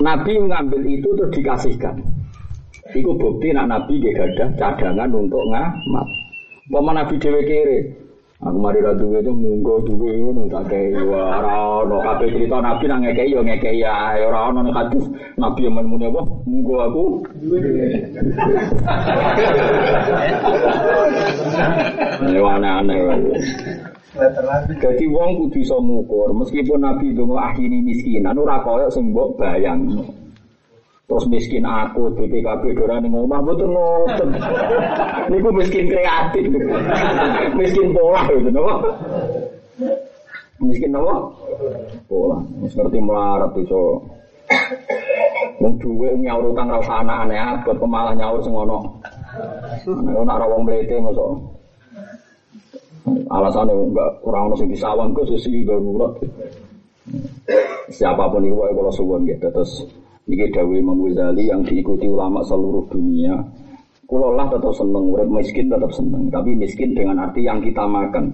[0.00, 1.96] Nabi mengambil itu terus dikasihkan.
[2.96, 6.08] Iku bukti nak Nabi gak ada cadangan untuk ngamat.
[6.68, 7.78] Pama Nabi dewe kere.
[8.38, 12.62] Aku mari ra duwe itu munggo duwe ngono tak kei wah ora ono kabeh cerita
[12.62, 16.74] Nabi nang ngekei yo ngekei ae ora ono nek hadis Nabi yang muni apa munggo
[16.78, 17.04] aku
[22.30, 22.98] Ya aneh-aneh.
[24.78, 29.98] Jadi wong kudu iso ngukur, meskipun Nabi donga akhiri miskinan ora kaya sing mbok bayang.
[31.08, 34.28] Terus miskin aku, BPKB dora ning omah mboten ngoten.
[35.32, 36.52] Niku miskin kreatif.
[37.56, 38.74] miskin pola gitu napa?
[40.60, 41.32] Miskin napa?
[42.04, 42.44] Pola.
[42.60, 44.04] Wis ngerti melarat iso.
[45.64, 49.00] Wong duwe nyaur utang ra usah aneh abot malah nyaur sing ono.
[49.88, 51.40] Ana ora wong mlete mosok.
[53.32, 56.20] Alasannya enggak kurang ono sing disawang ke sisi darurat.
[57.88, 59.88] Siapa pun itu kalau suwun gitu terus
[60.28, 63.32] ini Dawi Imam Ghazali yang diikuti ulama seluruh dunia.
[64.04, 66.28] Kalau lah tetap seneng, urip miskin tetap seneng.
[66.28, 68.32] Tapi miskin dengan arti yang kita makan.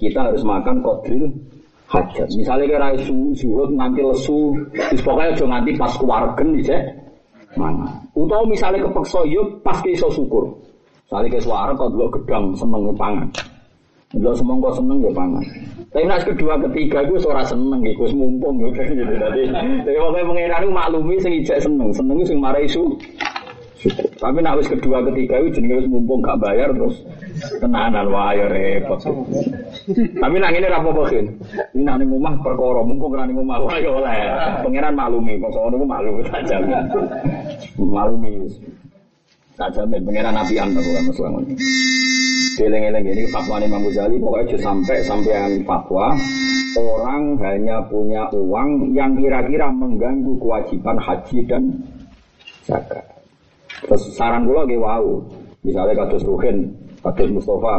[0.00, 1.28] Kita harus makan kodril
[1.88, 2.28] hajat.
[2.32, 6.64] Misalnya kira isu zuhud nanti lesu, terus pokoknya aja nganti pas keluargen nih
[7.54, 7.86] mana.
[8.16, 10.48] Utau misalnya kepeksa yuk pas ke iso syukur.
[11.06, 13.28] Misalnya ke suara dulu gedang seneng pangan.
[14.12, 15.44] Dulu semongko seneng ya pangan.
[15.94, 18.82] Tapi nas kedua ketiga gue suara seneng gitu, gue mumpung gitu.
[18.82, 19.46] Jadi
[19.86, 22.98] jadi pokoknya pengiran maklumi sing ijek seneng, seneng itu sing marai isu.
[24.16, 27.04] Tapi nak wis kedua ketiga itu jenenge wis mumpung gak bayar terus
[27.60, 28.96] tenanan wah ya repot.
[30.18, 31.28] Tapi nak ini rapo bakin.
[31.76, 34.16] Ini nak ning omah perkara mumpung kena ning omah wah ya oleh.
[34.64, 36.80] Pangeran maklumi, pokoke niku maklumi tak jamin.
[37.76, 38.32] Maklumi.
[39.54, 41.54] Tak jamin pangeran api anta kok masalah ngono.
[42.54, 46.14] Geleng-geleng ini fatwa Imam Ghazali pokoknya sampai sampai fatwa
[46.78, 51.62] orang hanya punya uang yang kira-kira mengganggu kewajiban haji dan
[52.62, 53.02] zakat.
[53.84, 55.02] Terus saran gue lagi wow,
[55.66, 56.70] misalnya kados Ruhin,
[57.02, 57.74] kados Mustafa,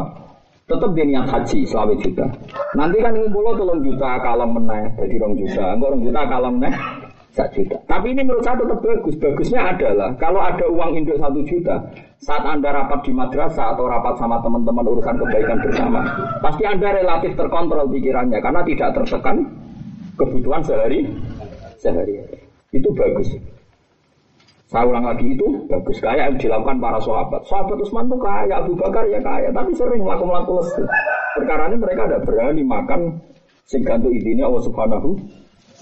[0.68, 2.28] tetap dia niat haji selama juta.
[2.76, 5.66] Nanti kan ngumpul tolong juta kalong meneh, jadi rong juta.
[5.76, 6.74] Enggak rong juta kalong meneh
[7.36, 7.78] satu juta.
[7.84, 9.16] Tapi ini menurut saya tetap bagus.
[9.20, 11.76] Bagusnya adalah kalau ada uang induk satu juta,
[12.24, 16.02] saat anda rapat di madrasah atau rapat sama teman-teman urusan kebaikan bersama,
[16.40, 19.38] pasti anda relatif terkontrol pikirannya karena tidak tertekan
[20.16, 21.12] kebutuhan sehari
[21.76, 22.24] sehari.
[22.72, 23.36] Itu bagus.
[24.66, 27.42] Saya ulang lagi itu bagus kayak yang dilakukan para sahabat.
[27.46, 30.84] Sahabat Utsman tuh kaya, Abu Bakar ya kaya, tapi sering melakukan lesu.
[31.38, 33.22] Perkara ini mereka ada berani makan
[33.68, 35.20] sing gantung idine Allah Subhanahu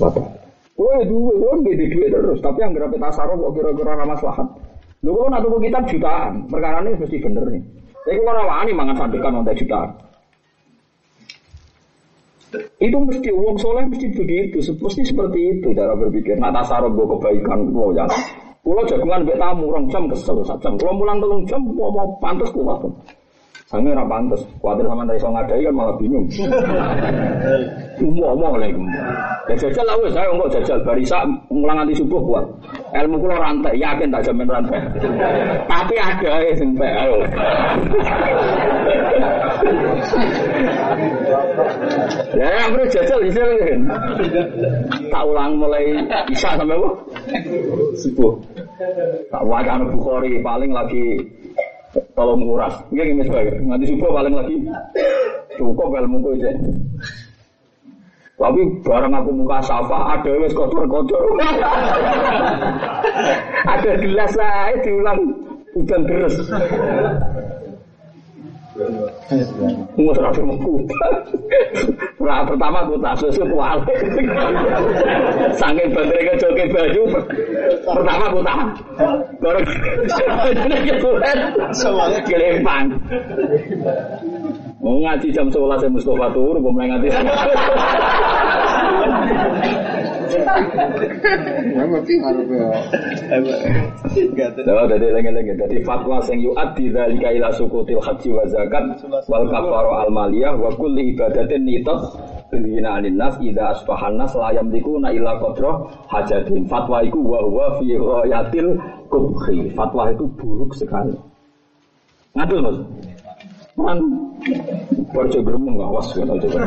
[0.01, 0.42] wa taala.
[0.73, 4.47] Kowe duwe wong gede duit terus, tapi yang grape tasaruf kok kira-kira ora maslahat.
[5.05, 7.63] Lho kok nak tuku kitab jutaan, perkara ini mesti bener nih.
[8.01, 9.89] Saya kalau ora wani mangan sadekan untuk jutaan.
[12.81, 16.41] Itu mesti uang soleh mesti begitu, mesti seperti itu cara berpikir.
[16.41, 18.05] Nak tasaruf gue kebaikan ya.
[18.63, 20.79] Kulo jagungan mbek tamu orang jam kesel sak jam.
[20.79, 22.79] Kulo mulang telung jam mau mau pantes kulo.
[23.67, 24.39] Sange ora pantes.
[24.63, 26.25] Kuwatir sampean ra iso ngadai kan malah bingung.
[28.01, 28.69] Umum-umum oleh
[29.43, 31.19] Ya jajal lah saya kok jajal barisa
[31.51, 32.45] mulang nanti subuh kuat.
[32.95, 34.79] Ilmu kula rantai, yakin tak jamin rantai.
[35.67, 37.17] Tapi ada ya pek ayo.
[42.33, 43.81] Ya yang perlu jajal bisa kan.
[45.11, 45.83] Tak ulang mulai
[46.31, 46.89] isya sampai apa?
[47.99, 48.31] Subuh.
[49.27, 51.19] Tak wajah Bukhari paling lagi
[52.15, 52.73] tolong nguras.
[52.95, 53.27] Nggih nggih
[53.67, 54.55] nganti subuh paling lagi
[55.59, 56.51] cukup ilmu ku aja.
[58.33, 61.21] Tapi barang aku muka safa ada wes kotor-kotor.
[63.73, 65.19] ada gelas lah diulang
[65.77, 66.35] hujan deras.
[69.93, 71.07] Nggak terlalu mengkuta.
[72.17, 73.93] Nah, pertama kuta susu kuali.
[75.61, 77.03] Sangking bandar ke baju.
[77.85, 78.53] Pertama kuta.
[79.37, 79.59] Baru
[80.57, 81.37] jadi ketuhan.
[81.69, 82.97] Semuanya kelempang.
[84.83, 87.07] Mau ngaji jam 11 saya Mustafa tur, mau mulai ngaji.
[94.67, 95.51] Nah, jadi lagi-lagi.
[95.55, 98.83] Jadi fatwa sing yu'addi dzalika ila sukutil haji wa zakat
[99.31, 102.03] wal kafaru al maliyah wa kulli ibadatin nitat
[102.53, 106.67] Bina anin nas idza asbahan nas la yamlikuna illa qadra hajatin.
[106.67, 108.77] Fatwa itu wa huwa fi ghayatil
[109.07, 109.71] kubhi.
[109.73, 111.15] Fatwa itu buruk sekali.
[112.35, 112.77] Ngadul Mas.
[113.73, 113.97] Man
[115.13, 116.61] Barjo gremeng awas kata coba.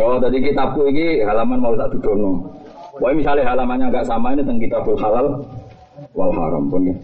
[0.00, 2.48] Oh, tadi kitabku ini halaman mau tak dudono.
[3.00, 5.40] Wah, misalnya halamannya agak sama ini tentang kitabul halal
[6.12, 6.96] wal haram pun ya.